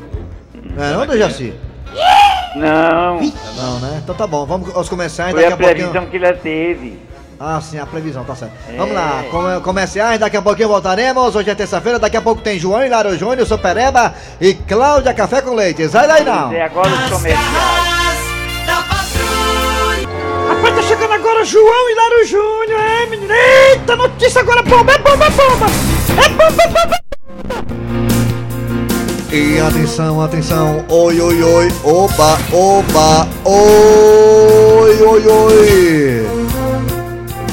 Não 0.76 0.84
é 0.84 0.92
não, 0.92 1.04
Dejaci? 1.04 1.52
Não. 2.54 3.20
Não, 3.56 3.80
né? 3.80 4.00
Então 4.04 4.14
tá 4.14 4.24
bom, 4.24 4.46
vamos 4.46 4.72
aos 4.72 4.88
comerciais, 4.88 5.32
Foi 5.32 5.40
daqui 5.40 5.52
a 5.52 5.56
a 5.56 5.58
pouquinho... 5.58 5.88
previsão 5.90 6.06
que 6.08 6.16
ele 6.16 6.32
teve. 6.34 6.98
Ah, 7.40 7.60
sim, 7.60 7.76
a 7.76 7.86
previsão, 7.86 8.22
tá 8.22 8.36
certo. 8.36 8.52
É. 8.68 8.76
Vamos 8.76 8.94
lá, 8.94 9.24
come- 9.32 9.60
comerciais, 9.62 10.20
daqui 10.20 10.36
a 10.36 10.42
pouquinho 10.42 10.68
voltaremos. 10.68 11.34
Hoje 11.34 11.50
é 11.50 11.54
terça-feira, 11.56 11.98
daqui 11.98 12.16
a 12.16 12.22
pouco 12.22 12.40
tem 12.40 12.56
João 12.56 12.84
Hilário 12.84 13.18
Júnior, 13.18 13.48
Supereba 13.48 14.14
e 14.40 14.54
Cláudia 14.54 15.12
Café 15.12 15.42
com 15.42 15.54
Leite. 15.56 15.88
Sai 15.88 16.06
daí 16.06 16.22
não! 16.22 16.52
É 16.52 16.62
agora 16.62 16.88
os 16.88 17.10
comerciais. 17.10 17.99
Rapaz, 20.48 20.74
tá 20.74 20.82
chegando 20.82 21.12
agora 21.12 21.44
João 21.44 21.90
Hilário 21.90 22.26
Júnior, 22.26 22.80
é, 22.80 23.06
menino? 23.06 23.32
Eita, 23.32 23.96
notícia 23.96 24.40
agora 24.40 24.62
bomba, 24.62 24.92
é 24.92 24.98
bomba, 24.98 25.26
é 25.26 25.30
bomba! 25.30 25.66
É 26.24 26.28
bomba, 26.28 26.62
é 26.62 26.68
bomba! 26.68 27.00
E 29.32 29.60
atenção, 29.60 30.20
atenção, 30.20 30.84
oi, 30.88 31.20
oi, 31.20 31.42
oi, 31.42 31.68
oba, 31.84 32.36
oba, 32.52 33.28
oi, 33.44 35.02
oi, 35.02 35.26
oi. 35.26 36.26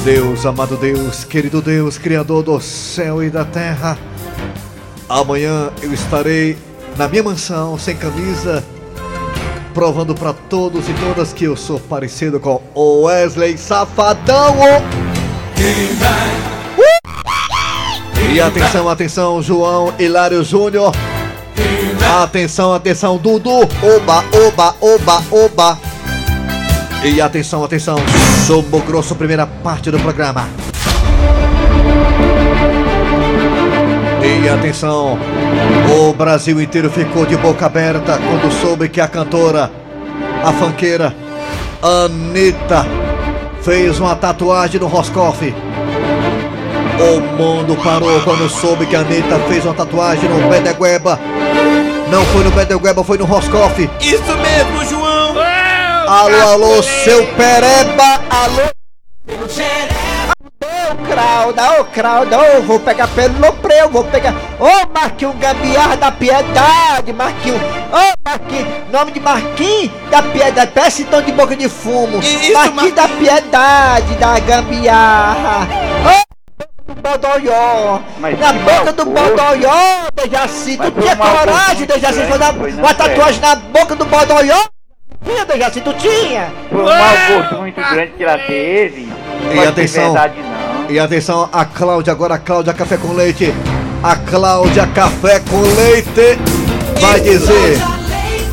Deus, 0.04 0.46
amado 0.46 0.76
Deus, 0.78 1.24
querido 1.24 1.62
Deus, 1.62 1.98
Criador 1.98 2.42
do 2.42 2.60
céu 2.60 3.22
e 3.22 3.30
da 3.30 3.46
terra. 3.46 3.96
Amanhã 5.08 5.70
eu 5.82 5.94
estarei 5.94 6.58
na 6.98 7.08
minha 7.08 7.22
mansão, 7.22 7.78
sem 7.78 7.96
camisa, 7.96 8.64
provando 9.78 10.16
pra 10.16 10.34
todos 10.34 10.90
e 10.90 10.94
todas 10.94 11.32
que 11.32 11.44
eu 11.44 11.56
sou 11.56 11.80
parecido 11.80 12.40
com 12.40 12.60
o 12.74 13.04
Wesley 13.04 13.60
Safadão. 13.60 14.56
E 18.34 18.42
atenção, 18.42 18.90
atenção, 18.90 19.40
João 19.40 19.94
Hilário 20.00 20.44
Júnior. 20.44 20.92
Atenção, 22.24 22.74
atenção, 22.74 23.18
Dudu! 23.18 23.52
Oba, 23.52 24.26
oba, 24.48 24.76
oba, 24.82 25.24
oba! 25.30 25.80
E 27.04 27.22
atenção, 27.22 27.64
atenção, 27.64 27.98
Sombo 28.48 28.80
Grosso, 28.80 29.14
primeira 29.14 29.46
parte 29.46 29.92
do 29.92 30.00
programa. 30.00 30.50
E 34.24 34.50
atenção, 34.50 35.20
o 36.10 36.14
Brasil 36.14 36.62
inteiro 36.62 36.90
ficou 36.90 37.26
de 37.26 37.36
boca 37.38 37.66
aberta 37.66 38.18
quando 38.18 38.52
soube 38.62 38.90
que 38.90 39.02
a 39.02 39.08
cantora, 39.08 39.72
a 40.44 40.54
fanqueira, 40.54 41.16
Anitta, 41.82 42.86
fez 43.62 44.00
uma 44.00 44.16
tatuagem 44.16 44.80
no 44.80 44.88
Roscoff. 44.88 45.54
O 47.00 47.20
mundo 47.38 47.76
parou 47.84 48.22
quando 48.22 48.50
soube 48.50 48.86
que 48.86 48.96
a 48.96 49.02
Anitta 49.02 49.40
fez 49.48 49.66
uma 49.66 49.74
tatuagem 49.74 50.30
no 50.30 50.50
pé 50.50 50.62
da 50.62 50.74
gueba. 50.74 51.20
Não 52.10 52.24
foi 52.26 52.44
no 52.44 52.52
pé 52.52 52.66
da 52.66 52.78
gueba, 52.78 53.04
foi 53.04 53.18
no 53.18 53.26
Roscoff. 53.26 53.90
Isso 54.00 54.38
mesmo, 54.38 54.86
João! 54.90 55.36
Alô, 56.08 56.48
alô, 56.54 56.84
seu 56.84 57.28
pereba, 57.36 58.22
alô. 58.30 59.97
Ô 60.98 61.06
Crauda, 61.06 61.82
ô 61.82 61.86
Crauda, 61.86 62.38
ô, 62.40 62.62
vou 62.64 62.80
pegar 62.80 63.08
pelo 63.10 63.54
preu, 63.54 63.90
vou 63.90 64.04
pegar. 64.06 64.34
Ô 64.60 64.88
Marquinhos 64.94 65.36
Gambiarra 65.36 65.96
da 65.96 66.12
Piedade, 66.12 67.14
Marquinhos. 67.14 67.62
Ô 67.62 68.30
Marquinhos, 68.30 68.68
nome 68.92 69.12
de 69.12 69.20
Marquinhos 69.20 69.92
da 70.10 70.24
Piedade, 70.24 70.72
parece 70.74 71.04
tom 71.06 71.22
de 71.22 71.32
boca 71.32 71.56
de 71.56 71.70
fumo. 71.70 72.20
Marquinhos 72.54 72.96
da 72.96 73.08
Piedade, 73.08 74.16
da 74.16 74.40
Gambiarra. 74.40 75.68
Ô 76.06 76.28
do 76.88 76.96
Bodoió, 76.96 78.00
Mas 78.18 78.40
na 78.40 78.54
boca 78.54 78.94
do. 78.94 79.06
Bodoió, 79.06 80.08
Dejaci, 80.16 80.78
tu 80.78 80.84
Mas 80.84 80.94
foi 80.94 81.04
tinha 81.04 81.16
coragem, 81.18 81.86
Dejaci, 81.86 82.20
muito 82.20 82.30
fazer 82.30 82.44
grande, 82.44 82.60
foi, 82.60 82.74
uma, 82.74 82.94
tatuagem 82.94 83.42
na 83.42 83.56
boca 83.56 83.96
do 83.96 84.06
Bodoió? 84.06 84.58
Tinha, 85.24 85.46
Dejaci, 85.46 85.82
tu 85.82 85.94
tinha? 85.94 86.52
Foi 86.70 86.82
um 86.82 86.86
mau 86.86 87.40
gosto 87.40 87.56
muito 87.58 87.76
grande 87.76 88.12
que 88.14 88.24
ela 88.24 88.38
teve. 88.40 89.10
E 89.54 89.60
atenção, 89.60 90.14
verdade. 90.14 90.47
E 90.90 91.00
atenção, 91.00 91.50
a 91.52 91.66
Cláudia, 91.66 92.14
agora 92.14 92.36
a 92.36 92.38
Cláudia 92.38 92.74
Café 92.74 92.98
com 92.98 93.14
Leite. 93.14 93.54
A 94.04 94.16
Cláudia 94.16 94.88
Café 94.88 95.40
com 95.40 95.62
Leite 95.62 96.40
vai 97.00 97.20
dizer: 97.20 97.78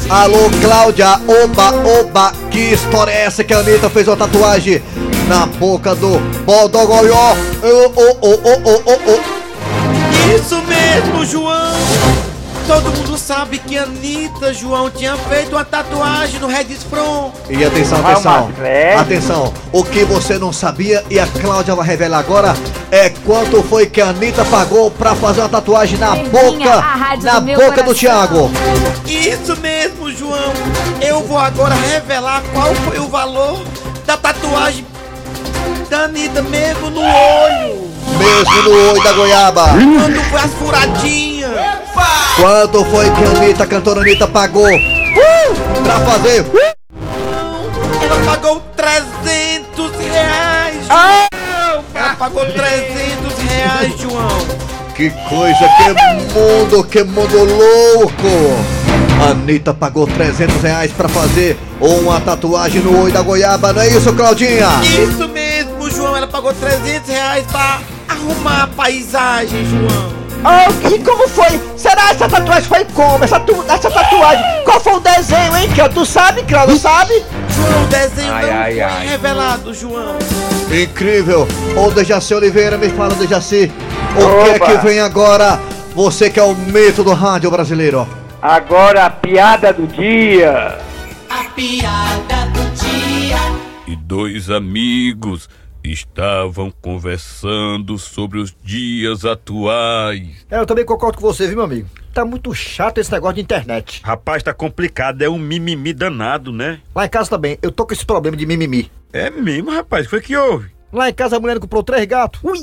Alô, 0.08 0.50
Cláudia, 0.60 1.20
oba, 1.28 1.74
oba, 2.00 2.32
que 2.50 2.72
história 2.72 3.12
é 3.12 3.24
essa 3.24 3.44
que 3.44 3.52
a 3.52 3.58
Anitta 3.58 3.88
fez 3.88 4.08
uma 4.08 4.16
tatuagem 4.16 4.82
na 5.28 5.46
boca 5.46 5.94
do 5.94 6.18
Bodogoió? 6.44 7.34
Ô, 7.62 7.92
ô, 7.94 8.16
ô, 8.20 8.30
ô, 8.30 8.82
ô, 8.84 9.12
ô. 9.12 10.34
Isso 10.34 10.60
mesmo, 10.62 11.24
João! 11.24 12.23
Todo 12.66 12.90
mundo 12.96 13.18
sabe 13.18 13.58
que 13.58 13.76
a 13.76 13.82
Anitta, 13.82 14.54
João, 14.54 14.90
tinha 14.90 15.16
feito 15.16 15.52
uma 15.54 15.64
tatuagem 15.64 16.40
no 16.40 16.46
Regis 16.46 16.82
From. 16.82 17.30
E 17.50 17.62
atenção, 17.62 17.98
atenção, 18.06 18.50
atenção, 18.98 19.54
o 19.70 19.84
que 19.84 20.02
você 20.04 20.38
não 20.38 20.50
sabia 20.50 21.04
e 21.10 21.18
a 21.18 21.26
Cláudia 21.26 21.74
vai 21.74 21.86
revelar 21.86 22.20
agora 22.20 22.54
é 22.90 23.10
quanto 23.10 23.62
foi 23.64 23.86
que 23.86 24.00
a 24.00 24.08
Anitta 24.08 24.44
pagou 24.46 24.90
pra 24.90 25.14
fazer 25.14 25.40
uma 25.40 25.48
tatuagem 25.50 25.98
na 25.98 26.16
boca, 26.16 26.84
na 27.22 27.38
do 27.40 27.54
boca 27.54 27.82
do. 27.82 27.94
Thiago. 27.94 28.50
Isso 29.06 29.56
mesmo, 29.60 30.10
João! 30.10 30.52
Eu 31.00 31.20
vou 31.22 31.38
agora 31.38 31.74
revelar 31.74 32.42
qual 32.52 32.74
foi 32.74 32.98
o 32.98 33.08
valor 33.08 33.62
da 34.06 34.16
tatuagem 34.16 34.86
da 35.90 36.04
Anitta 36.04 36.40
mesmo 36.42 36.90
no 36.90 37.00
olho! 37.00 37.92
Mesmo 38.18 38.62
no 38.62 38.90
olho 38.90 39.02
da 39.02 39.12
goiaba. 39.12 39.66
Quando 39.68 40.22
foi 40.30 40.40
as 40.40 40.54
furadinhas! 40.54 41.33
Quanto 42.36 42.84
foi 42.86 43.04
que 43.10 43.24
a 43.24 43.28
Anitta, 43.30 43.64
a 43.64 43.66
cantora 43.66 44.00
Anitta, 44.00 44.26
pagou 44.26 44.66
uh, 44.66 45.82
pra 45.84 46.00
fazer? 46.00 46.40
uh, 46.42 46.74
Ela 48.02 48.24
pagou 48.24 48.60
300 48.76 49.92
reais! 50.10 50.86
João. 50.86 51.84
Ela 51.94 52.14
pagou 52.16 52.44
300 52.44 53.38
reais, 53.48 54.00
João! 54.00 54.46
Que 54.96 55.10
coisa, 55.28 55.68
que 55.76 56.34
mundo, 56.34 56.84
que 56.84 57.02
mundo 57.04 57.44
louco! 57.44 58.24
A 59.24 59.30
Anitta 59.30 59.72
pagou 59.72 60.06
300 60.06 60.60
reais 60.60 60.90
pra 60.92 61.08
fazer 61.08 61.56
uma 61.80 62.20
tatuagem 62.20 62.80
no 62.82 63.02
olho 63.02 63.12
da 63.12 63.22
goiaba, 63.22 63.72
não 63.72 63.82
é 63.82 63.88
isso, 63.88 64.12
Claudinha? 64.12 64.68
Isso 64.82 65.28
mesmo, 65.28 65.88
João! 65.90 66.16
Ela 66.16 66.26
pagou 66.26 66.52
300 66.52 67.08
reais 67.08 67.44
pra 67.50 67.80
arrumar 68.08 68.64
a 68.64 68.66
paisagem, 68.66 69.64
João! 69.66 70.23
Oh, 70.46 70.88
e 70.94 70.98
como 70.98 71.26
foi? 71.28 71.58
Será 71.76 72.10
essa 72.10 72.28
tatuagem 72.28 72.68
foi 72.68 72.84
como? 72.86 73.24
Essa, 73.24 73.40
tu, 73.40 73.64
essa 73.68 73.90
tatuagem? 73.90 74.44
Qual 74.64 74.78
foi 74.78 74.92
o 74.94 75.00
desenho, 75.00 75.56
hein, 75.56 75.70
Cláudio? 75.74 75.94
Tu 76.02 76.06
sabe, 76.06 76.42
Cláudio, 76.42 76.76
sabe? 76.76 77.24
João, 77.48 77.84
o 77.84 77.86
desenho 77.86 78.32
Ai, 78.32 78.46
não 78.46 78.52
ai, 78.58 78.72
foi 78.72 78.82
ai. 78.82 79.06
revelado, 79.06 79.72
João! 79.74 80.18
Incrível! 80.70 81.48
Ô 81.76 81.90
Dejaci 81.90 82.34
Oliveira, 82.34 82.76
me 82.76 82.90
fala, 82.90 83.14
Dejaci, 83.14 83.72
o 84.16 84.44
que 84.44 84.50
é 84.50 84.56
Opa. 84.56 84.66
que 84.66 84.76
vem 84.86 85.00
agora? 85.00 85.58
Você 85.94 86.28
que 86.28 86.38
é 86.40 86.42
o 86.42 86.54
mito 86.54 87.02
do 87.02 87.14
rádio 87.14 87.50
brasileiro. 87.50 88.06
Agora 88.42 89.06
a 89.06 89.10
piada 89.10 89.72
do 89.72 89.86
dia. 89.86 90.78
A 91.30 91.44
piada 91.54 92.46
do 92.52 92.70
dia. 92.74 93.38
E 93.86 93.96
dois 93.96 94.50
amigos 94.50 95.48
estavam 95.84 96.72
conversando 96.80 97.98
sobre 97.98 98.38
os 98.38 98.56
dias 98.62 99.24
atuais. 99.24 100.46
É, 100.50 100.58
eu 100.58 100.66
também 100.66 100.84
concordo 100.84 101.18
com 101.18 101.26
você, 101.26 101.46
viu, 101.46 101.56
meu 101.56 101.64
amigo? 101.64 101.88
Tá 102.12 102.24
muito 102.24 102.54
chato 102.54 102.98
esse 102.98 103.12
negócio 103.12 103.34
de 103.34 103.42
internet. 103.42 104.00
Rapaz, 104.02 104.42
tá 104.42 104.54
complicado, 104.54 105.20
é 105.22 105.28
um 105.28 105.38
mimimi 105.38 105.92
danado, 105.92 106.52
né? 106.52 106.80
Lá 106.94 107.04
em 107.04 107.08
casa 107.08 107.28
também, 107.28 107.58
eu 107.60 107.70
tô 107.70 107.86
com 107.86 107.92
esse 107.92 108.06
problema 108.06 108.36
de 108.36 108.46
mimimi. 108.46 108.90
É 109.12 109.30
mesmo, 109.30 109.70
rapaz, 109.70 110.02
o 110.02 110.04
que 110.04 110.10
foi 110.10 110.20
que 110.20 110.36
houve? 110.36 110.70
Lá 110.92 111.10
em 111.10 111.14
casa 111.14 111.36
a 111.36 111.40
mulher 111.40 111.58
comprou 111.58 111.82
três 111.82 112.04
gatos. 112.06 112.40
Ui! 112.42 112.58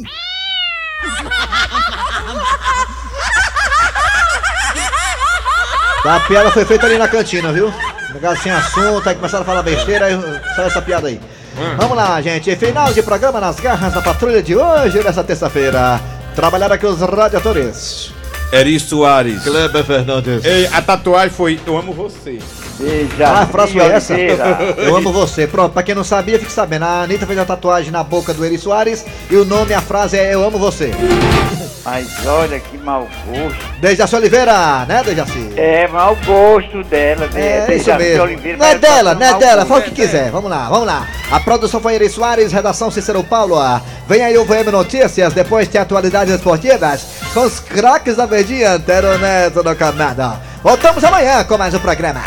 A 6.03 6.19
piada 6.21 6.49
foi 6.49 6.65
feita 6.65 6.87
ali 6.87 6.97
na 6.97 7.07
cantina, 7.07 7.53
viu? 7.53 7.71
Negócio 8.11 8.41
sem 8.41 8.51
assunto, 8.51 9.07
aí 9.07 9.15
começaram 9.15 9.43
a 9.43 9.45
falar 9.45 9.61
besteira, 9.61 10.05
aí 10.05 10.19
saiu 10.55 10.67
essa 10.67 10.81
piada 10.81 11.07
aí. 11.07 11.21
Vamos 11.77 11.97
lá, 11.97 12.21
gente. 12.21 12.55
Final 12.55 12.93
de 12.93 13.03
programa 13.03 13.39
nas 13.39 13.59
garras 13.59 13.93
da 13.93 14.01
patrulha 14.01 14.41
de 14.41 14.55
hoje, 14.55 15.03
nessa 15.03 15.23
terça-feira. 15.23 15.99
Trabalharam 16.35 16.75
aqui 16.75 16.85
os 16.85 17.01
radiadores. 17.01 18.13
Eri 18.51 18.79
Soares. 18.79 19.43
Kleber 19.43 19.83
Fernandes. 19.83 20.43
Ei, 20.45 20.67
a 20.67 20.81
tatuagem 20.81 21.29
foi 21.29 21.59
Eu 21.65 21.77
amo 21.77 21.93
você. 21.93 22.39
Ah, 23.25 23.41
a 23.41 23.45
frase 23.47 23.73
foi 23.73 23.81
essa? 23.87 24.13
Oliveira. 24.13 24.75
Eu 24.77 24.95
amo 24.95 25.11
você. 25.11 25.45
Pronto, 25.47 25.73
pra 25.73 25.83
quem 25.83 25.93
não 25.95 26.03
sabia, 26.03 26.39
fique 26.39 26.51
sabendo. 26.51 26.85
A 26.85 27.03
Anitta 27.03 27.25
fez 27.27 27.37
a 27.39 27.45
tatuagem 27.45 27.91
na 27.91 28.03
boca 28.03 28.33
do 28.33 28.43
Eri 28.45 28.57
Soares 28.57 29.05
e 29.29 29.35
o 29.35 29.45
nome, 29.45 29.73
a 29.73 29.81
frase 29.81 30.17
é 30.17 30.33
Eu 30.33 30.43
amo 30.43 30.57
você. 30.57 30.91
Mas 31.83 32.07
olha 32.27 32.59
que 32.59 32.77
mau 32.77 33.07
gosto. 33.27 33.57
Dejaci 33.79 34.15
Oliveira, 34.15 34.85
né, 34.87 35.01
Dejaci? 35.03 35.49
É, 35.57 35.87
mau 35.87 36.15
gosto 36.25 36.83
dela. 36.83 37.27
de- 37.27 37.39
É, 37.39 37.75
isso 37.75 37.93
mesmo. 37.95 38.23
Oliveira, 38.23 38.57
Não 38.59 38.65
é 38.67 38.75
dela, 38.77 39.15
não 39.15 39.25
é 39.25 39.33
dela, 39.39 39.65
fala 39.65 39.79
o 39.79 39.83
que 39.83 39.91
quiser. 39.91 40.29
Vamos 40.29 40.49
lá, 40.51 40.69
vamos 40.69 40.85
lá. 40.85 41.07
A 41.31 41.39
produção 41.39 41.81
foi 41.81 41.95
Eri 41.95 42.07
Soares, 42.09 42.51
redação 42.51 42.91
Cícero 42.91 43.23
Paulo. 43.23 43.57
Ah, 43.59 43.81
Vem 44.07 44.21
aí 44.23 44.37
o 44.37 44.43
VM 44.45 44.69
Notícias, 44.71 45.33
depois 45.33 45.67
tem 45.69 45.79
atualidades 45.81 46.33
esportivas 46.35 47.05
com 47.33 47.41
os 47.45 47.59
craques 47.61 48.15
da 48.17 48.25
Verdinha, 48.25 48.73
Antero 48.73 49.17
Neto 49.17 49.63
no 49.63 49.75
comando. 49.75 50.37
Voltamos 50.61 51.03
amanhã 51.03 51.43
com 51.45 51.57
mais 51.57 51.73
um 51.73 51.79
programa. 51.79 52.21